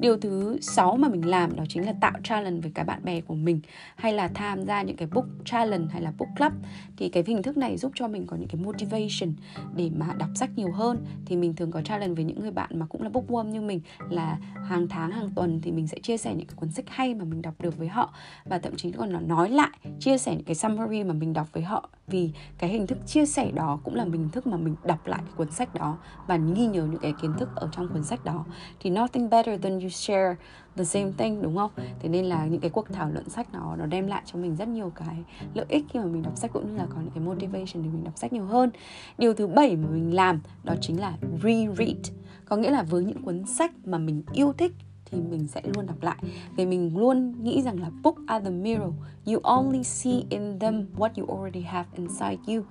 Điều 0.00 0.16
thứ 0.16 0.58
sáu 0.60 0.96
mà 0.96 1.08
mình 1.08 1.26
làm 1.26 1.56
đó 1.56 1.64
chính 1.68 1.86
là 1.86 1.92
tạo 2.00 2.12
challenge 2.24 2.60
với 2.60 2.70
cái 2.74 2.84
bạn 2.84 3.04
bè 3.04 3.20
của 3.20 3.34
mình 3.34 3.60
hay 3.96 4.12
là 4.12 4.28
tham 4.28 4.64
gia 4.64 4.82
những 4.82 4.96
cái 4.96 5.08
book 5.12 5.26
challenge 5.44 5.86
hay 5.90 6.02
là 6.02 6.12
book 6.18 6.28
club. 6.38 6.52
Thì 6.96 7.08
cái 7.08 7.24
hình 7.26 7.42
thức 7.42 7.56
này 7.56 7.76
giúp 7.76 7.92
cho 7.94 8.08
mình 8.08 8.26
có 8.26 8.36
những 8.36 8.48
cái 8.48 8.60
motivation 8.60 9.34
để 9.76 9.90
mà 9.96 10.14
đọc 10.18 10.30
sách 10.34 10.50
nhiều 10.56 10.72
hơn. 10.72 11.04
Thì 11.26 11.36
mình 11.36 11.56
thường 11.56 11.70
có 11.70 11.82
challenge 11.82 12.14
với 12.14 12.24
những 12.24 12.40
người 12.40 12.50
bạn 12.50 12.78
mà 12.78 12.86
cũng 12.86 13.02
là 13.02 13.08
bookworm 13.08 13.48
như 13.48 13.60
mình 13.60 13.80
là 14.10 14.38
hàng 14.64 14.88
tháng 14.88 15.10
hàng 15.10 15.30
tuần 15.34 15.60
thì 15.62 15.72
mình 15.72 15.86
sẽ 15.86 15.98
chia 15.98 16.16
sẻ 16.16 16.34
những 16.34 16.46
cái 16.46 16.56
cuốn 16.56 16.70
sách 16.70 16.84
hay 16.88 17.14
mà 17.14 17.24
mình 17.24 17.42
đọc 17.42 17.54
được 17.60 17.78
với 17.78 17.88
họ. 17.88 18.14
Và 18.44 18.58
thậm 18.58 18.76
chí 18.76 18.92
còn 18.92 19.10
là 19.10 19.20
nói 19.20 19.50
lại 19.50 19.70
chia 20.00 20.18
sẻ 20.18 20.34
những 20.34 20.44
cái 20.46 20.54
summary 20.54 21.04
mà 21.04 21.14
mình 21.14 21.32
đọc 21.32 21.48
với 21.52 21.62
họ 21.62 21.88
vì 22.06 22.30
cái 22.58 22.70
hình 22.70 22.86
thức 22.86 22.98
chia 23.06 23.26
sẻ 23.26 23.50
đó 23.50 23.78
cũng 23.84 23.94
là 23.94 24.04
hình 24.04 24.28
thức 24.28 24.46
mà 24.46 24.56
mình 24.56 24.74
đọc 24.84 25.06
lại 25.06 25.20
cái 25.24 25.32
cuốn 25.36 25.50
sách 25.50 25.74
đó 25.74 25.98
và 26.26 26.36
ghi 26.36 26.66
nhớ 26.66 26.86
những 26.86 27.00
cái 27.00 27.14
kiến 27.22 27.32
thức 27.38 27.48
ở 27.54 27.68
trong 27.72 27.88
cuốn 27.88 28.04
sách 28.04 28.24
đó 28.24 28.44
thì 28.80 28.90
nothing 28.90 29.30
better 29.30 29.62
than 29.62 29.80
you 29.80 29.88
share 29.88 30.34
the 30.76 30.84
same 30.84 31.12
thing, 31.18 31.42
đúng 31.42 31.56
không? 31.56 31.70
Thế 32.00 32.08
nên 32.08 32.24
là 32.24 32.46
những 32.46 32.60
cái 32.60 32.70
cuộc 32.70 32.88
thảo 32.92 33.10
luận 33.10 33.28
sách 33.28 33.46
nó 33.52 33.76
nó 33.76 33.86
đem 33.86 34.06
lại 34.06 34.22
cho 34.24 34.38
mình 34.38 34.56
rất 34.56 34.68
nhiều 34.68 34.92
cái 34.94 35.16
lợi 35.54 35.66
ích 35.68 35.84
khi 35.90 35.98
mà 35.98 36.04
mình 36.04 36.22
đọc 36.22 36.36
sách 36.36 36.52
cũng 36.52 36.70
như 36.70 36.78
là 36.78 36.86
có 36.90 37.00
những 37.00 37.10
cái 37.10 37.24
motivation 37.24 37.82
để 37.82 37.90
mình 37.92 38.04
đọc 38.04 38.18
sách 38.18 38.32
nhiều 38.32 38.44
hơn. 38.44 38.70
Điều 39.18 39.34
thứ 39.34 39.46
bảy 39.46 39.76
mà 39.76 39.88
mình 39.88 40.14
làm, 40.14 40.40
đó 40.64 40.74
chính 40.80 41.00
là 41.00 41.16
reread. 41.42 42.12
Có 42.44 42.56
nghĩa 42.56 42.70
là 42.70 42.82
với 42.82 43.04
những 43.04 43.22
cuốn 43.22 43.46
sách 43.46 43.72
mà 43.84 43.98
mình 43.98 44.22
yêu 44.32 44.52
thích 44.52 44.72
thì 45.10 45.18
mình 45.20 45.46
sẽ 45.46 45.62
luôn 45.74 45.86
đọc 45.86 46.02
lại. 46.02 46.16
Vì 46.56 46.66
mình 46.66 46.98
luôn 46.98 47.44
nghĩ 47.44 47.62
rằng 47.62 47.80
là 47.80 47.90
book 48.02 48.16
are 48.26 48.44
the 48.44 48.50
mirror. 48.50 48.92
You 49.26 49.40
only 49.42 49.84
see 49.84 50.22
in 50.30 50.58
them 50.58 50.86
what 50.96 51.10
you 51.16 51.36
already 51.36 51.60
have 51.60 51.88
inside 51.96 52.38
you. 52.46 52.62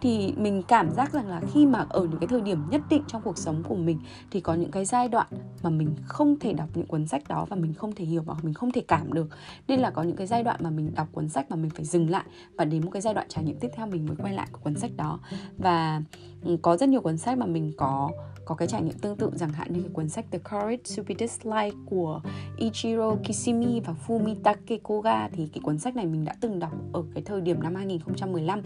Thì 0.00 0.34
mình 0.36 0.62
cảm 0.68 0.90
giác 0.90 1.12
rằng 1.12 1.28
là 1.28 1.40
khi 1.52 1.66
mà 1.66 1.86
ở 1.88 2.04
những 2.04 2.18
cái 2.18 2.26
thời 2.26 2.40
điểm 2.40 2.58
nhất 2.70 2.82
định 2.90 3.02
trong 3.06 3.22
cuộc 3.22 3.38
sống 3.38 3.62
của 3.68 3.74
mình, 3.74 3.98
thì 4.30 4.40
có 4.40 4.54
những 4.54 4.70
cái 4.70 4.84
giai 4.84 5.08
đoạn 5.08 5.26
mà 5.62 5.70
mình 5.70 5.94
không 6.04 6.38
thể 6.38 6.52
đọc 6.52 6.68
những 6.74 6.86
cuốn 6.86 7.06
sách 7.06 7.28
đó 7.28 7.46
và 7.48 7.56
mình 7.56 7.74
không 7.74 7.92
thể 7.92 8.04
hiểu 8.04 8.22
và 8.22 8.34
mình 8.42 8.54
không 8.54 8.72
thể 8.72 8.80
cảm 8.88 9.12
được. 9.12 9.28
Nên 9.68 9.80
là 9.80 9.90
có 9.90 10.02
những 10.02 10.16
cái 10.16 10.26
giai 10.26 10.42
đoạn 10.42 10.60
mà 10.62 10.70
mình 10.70 10.94
đọc 10.94 11.08
cuốn 11.12 11.28
sách 11.28 11.50
mà 11.50 11.56
mình 11.56 11.70
phải 11.70 11.84
dừng 11.84 12.10
lại 12.10 12.24
và 12.56 12.64
đến 12.64 12.84
một 12.84 12.90
cái 12.90 13.02
giai 13.02 13.14
đoạn 13.14 13.26
trải 13.28 13.44
nghiệm 13.44 13.56
tiếp 13.60 13.68
theo 13.74 13.86
mình 13.86 14.06
mới 14.06 14.16
quay 14.16 14.34
lại 14.34 14.46
của 14.52 14.58
cuốn 14.64 14.74
sách 14.76 14.90
đó. 14.96 15.20
Và 15.58 16.02
ừ, 16.44 16.56
có 16.62 16.76
rất 16.76 16.88
nhiều 16.88 17.00
cuốn 17.00 17.18
sách 17.18 17.38
mà 17.38 17.46
mình 17.46 17.72
có 17.76 18.10
có 18.44 18.54
cái 18.54 18.68
trải 18.68 18.82
nghiệm 18.82 18.98
tương 18.98 19.16
tự. 19.16 19.30
Chẳng 19.38 19.52
hạn 19.52 19.72
như 19.72 19.80
cái 19.80 19.90
cuốn 19.92 20.08
sách 20.08 20.24
The 20.30 20.38
Courage 20.38 20.82
to 20.96 21.02
be 21.08 21.14
Disliked 21.18 21.74
của 21.86 22.20
Ichiro 22.56 23.16
Kishimi 23.24 23.80
và 23.80 23.94
Fumitake 24.06 24.78
Koga 24.82 25.28
thì 25.28 25.46
cái 25.46 25.60
cuốn 25.62 25.78
sách 25.78 25.96
này 25.96 26.06
mình 26.06 26.24
đã 26.24 26.34
từng 26.40 26.58
đọc 26.58 26.72
ở 26.92 27.02
cái 27.14 27.22
thời 27.22 27.40
điểm 27.40 27.62
năm 27.62 27.74
2015 27.74 28.60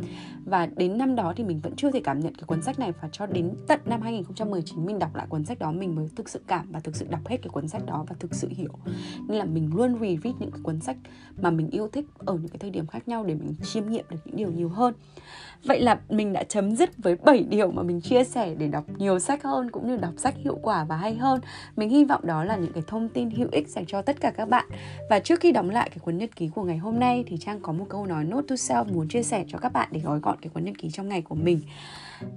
và 0.45 0.67
đến 0.67 0.99
năm 0.99 1.15
đó 1.15 1.33
thì 1.37 1.45
mình 1.45 1.61
vẫn 1.61 1.77
chưa 1.77 1.91
thể 1.91 2.01
cảm 2.05 2.21
nhận 2.21 2.35
cái 2.35 2.45
cuốn 2.47 2.63
sách 2.63 2.79
này 2.79 2.93
và 3.01 3.09
cho 3.13 3.27
đến 3.27 3.55
tận 3.69 3.81
năm 3.85 4.03
2019 4.03 4.87
mình 4.87 4.99
đọc 4.99 5.15
lại 5.15 5.27
cuốn 5.29 5.45
sách 5.45 5.59
đó 5.59 5.73
mình 5.73 5.95
mới 5.95 6.09
thực 6.17 6.29
sự 6.29 6.41
cảm 6.47 6.73
và 6.73 6.81
thực 6.81 6.97
sự 6.97 7.07
đọc 7.11 7.27
hết 7.27 7.37
cái 7.43 7.49
cuốn 7.49 7.69
sách 7.69 7.87
đó 7.87 8.05
và 8.09 8.17
thực 8.19 8.35
sự 8.35 8.49
hiểu. 8.51 8.73
Nên 9.29 9.39
là 9.39 9.45
mình 9.45 9.71
luôn 9.75 9.95
reread 10.01 10.35
những 10.39 10.51
cái 10.51 10.61
cuốn 10.63 10.81
sách 10.81 10.97
mà 11.43 11.51
mình 11.51 11.71
yêu 11.71 11.89
thích 11.89 12.07
ở 12.19 12.35
những 12.35 12.49
cái 12.49 12.59
thời 12.59 12.71
điểm 12.71 12.87
khác 12.87 13.09
nhau 13.09 13.25
để 13.25 13.35
mình 13.35 13.55
chiêm 13.63 13.91
nghiệm 13.91 14.05
được 14.11 14.19
những 14.25 14.37
điều 14.37 14.51
nhiều 14.51 14.69
hơn. 14.69 14.95
Vậy 15.65 15.81
là 15.81 16.01
mình 16.09 16.33
đã 16.33 16.43
chấm 16.43 16.77
dứt 16.77 16.91
với 16.99 17.17
7 17.17 17.47
điều 17.51 17.71
mà 17.71 17.83
mình 17.83 18.01
chia 18.01 18.25
sẻ 18.25 18.55
để 18.55 18.67
đọc 18.67 18.85
nhiều 18.99 19.19
sách 19.19 19.43
hơn, 19.43 19.71
cũng 19.71 19.89
như 19.89 19.97
đọc 19.97 20.13
sách 20.17 20.35
hiệu 20.37 20.59
quả 20.63 20.85
và 20.85 20.97
hay 20.97 21.15
hơn. 21.15 21.41
Mình 21.77 21.91
hy 21.91 22.05
vọng 22.05 22.27
đó 22.27 22.45
là 22.45 22.57
những 22.57 22.73
cái 22.73 22.83
thông 22.87 23.09
tin 23.09 23.31
hữu 23.31 23.49
ích 23.53 23.69
dành 23.69 23.85
cho 23.87 24.03
tất 24.03 24.21
cả 24.21 24.31
các 24.31 24.49
bạn. 24.49 24.67
Và 25.11 25.19
trước 25.19 25.41
khi 25.41 25.53
đóng 25.53 25.71
lại 25.71 25.91
cái 25.91 25.99
cuốn 25.99 26.19
nhật 26.19 26.37
ký 26.37 26.49
của 26.49 26.63
ngày 26.63 26.79
hôm 26.79 26.99
nay 26.99 27.25
thì 27.27 27.37
Trang 27.41 27.61
có 27.61 27.73
một 27.73 27.87
câu 27.89 28.07
nói 28.07 28.25
note 28.25 28.47
to 28.49 28.55
self 28.55 28.85
muốn 28.93 29.09
chia 29.09 29.23
sẻ 29.23 29.45
cho 29.49 29.59
các 29.59 29.73
bạn 29.73 29.89
để 29.93 30.01
gói 30.01 30.21
gọn 30.21 30.39
cái 30.41 30.51
cuốn 30.55 30.65
nhật 30.65 30.75
ký 30.79 30.91
trong 30.91 31.09
ngày 31.09 31.23
của 31.23 31.35
mình. 31.35 31.61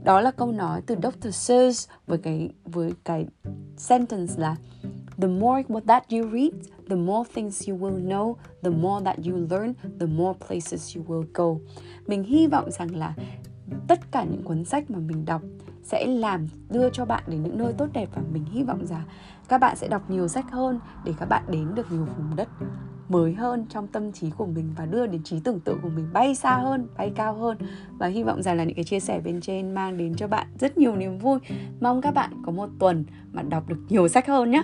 Đó 0.03 0.21
là 0.21 0.31
câu 0.31 0.51
nói 0.51 0.81
từ 0.85 0.95
Dr. 1.03 1.29
Seuss 1.33 1.89
với 2.07 2.17
cái 2.17 2.49
với 2.65 2.91
cái 3.03 3.25
sentence 3.77 4.33
là 4.37 4.55
The 5.21 5.27
more 5.27 5.63
that 5.87 6.03
you 6.11 6.29
read, 6.31 6.51
the 6.89 6.95
more 6.95 7.29
things 7.35 7.69
you 7.69 7.77
will 7.77 8.07
know, 8.07 8.35
the 8.63 8.69
more 8.69 9.05
that 9.05 9.17
you 9.25 9.47
learn, 9.49 9.73
the 9.99 10.05
more 10.05 10.39
places 10.47 10.97
you 10.97 11.03
will 11.07 11.25
go. 11.33 11.55
Mình 12.07 12.23
hy 12.23 12.47
vọng 12.47 12.71
rằng 12.71 12.95
là 12.95 13.13
tất 13.87 14.11
cả 14.11 14.23
những 14.23 14.43
cuốn 14.43 14.65
sách 14.65 14.91
mà 14.91 14.99
mình 14.99 15.25
đọc 15.25 15.41
sẽ 15.83 16.05
làm 16.07 16.47
đưa 16.69 16.89
cho 16.89 17.05
bạn 17.05 17.23
đến 17.27 17.43
những 17.43 17.57
nơi 17.57 17.73
tốt 17.73 17.87
đẹp 17.93 18.09
và 18.15 18.21
mình 18.33 18.45
hy 18.45 18.63
vọng 18.63 18.85
rằng 18.85 19.03
các 19.49 19.57
bạn 19.57 19.75
sẽ 19.75 19.87
đọc 19.87 20.09
nhiều 20.09 20.27
sách 20.27 20.51
hơn 20.51 20.79
để 21.05 21.13
các 21.19 21.25
bạn 21.25 21.43
đến 21.49 21.75
được 21.75 21.91
nhiều 21.91 22.05
vùng 22.05 22.35
đất 22.35 22.47
mới 23.09 23.33
hơn 23.33 23.65
trong 23.69 23.87
tâm 23.87 24.11
trí 24.11 24.29
của 24.29 24.45
mình 24.45 24.73
và 24.77 24.85
đưa 24.85 25.07
đến 25.07 25.23
trí 25.23 25.39
tưởng 25.39 25.59
tượng 25.59 25.79
của 25.81 25.89
mình 25.89 26.07
bay 26.13 26.35
xa 26.35 26.57
hơn, 26.57 26.87
bay 26.97 27.11
cao 27.15 27.33
hơn 27.33 27.57
và 27.97 28.07
hy 28.07 28.23
vọng 28.23 28.43
rằng 28.43 28.57
là 28.57 28.63
những 28.63 28.75
cái 28.75 28.83
chia 28.83 28.99
sẻ 28.99 29.21
bên 29.23 29.41
trên 29.41 29.71
mang 29.71 29.97
đến 29.97 30.15
cho 30.15 30.27
bạn 30.27 30.47
rất 30.59 30.77
nhiều 30.77 30.95
niềm 30.95 31.17
vui. 31.17 31.39
Mong 31.81 32.01
các 32.01 32.11
bạn 32.11 32.31
có 32.45 32.51
một 32.51 32.69
tuần 32.79 33.05
mà 33.33 33.41
đọc 33.41 33.69
được 33.69 33.77
nhiều 33.89 34.07
sách 34.07 34.27
hơn 34.27 34.51
nhé. 34.51 34.63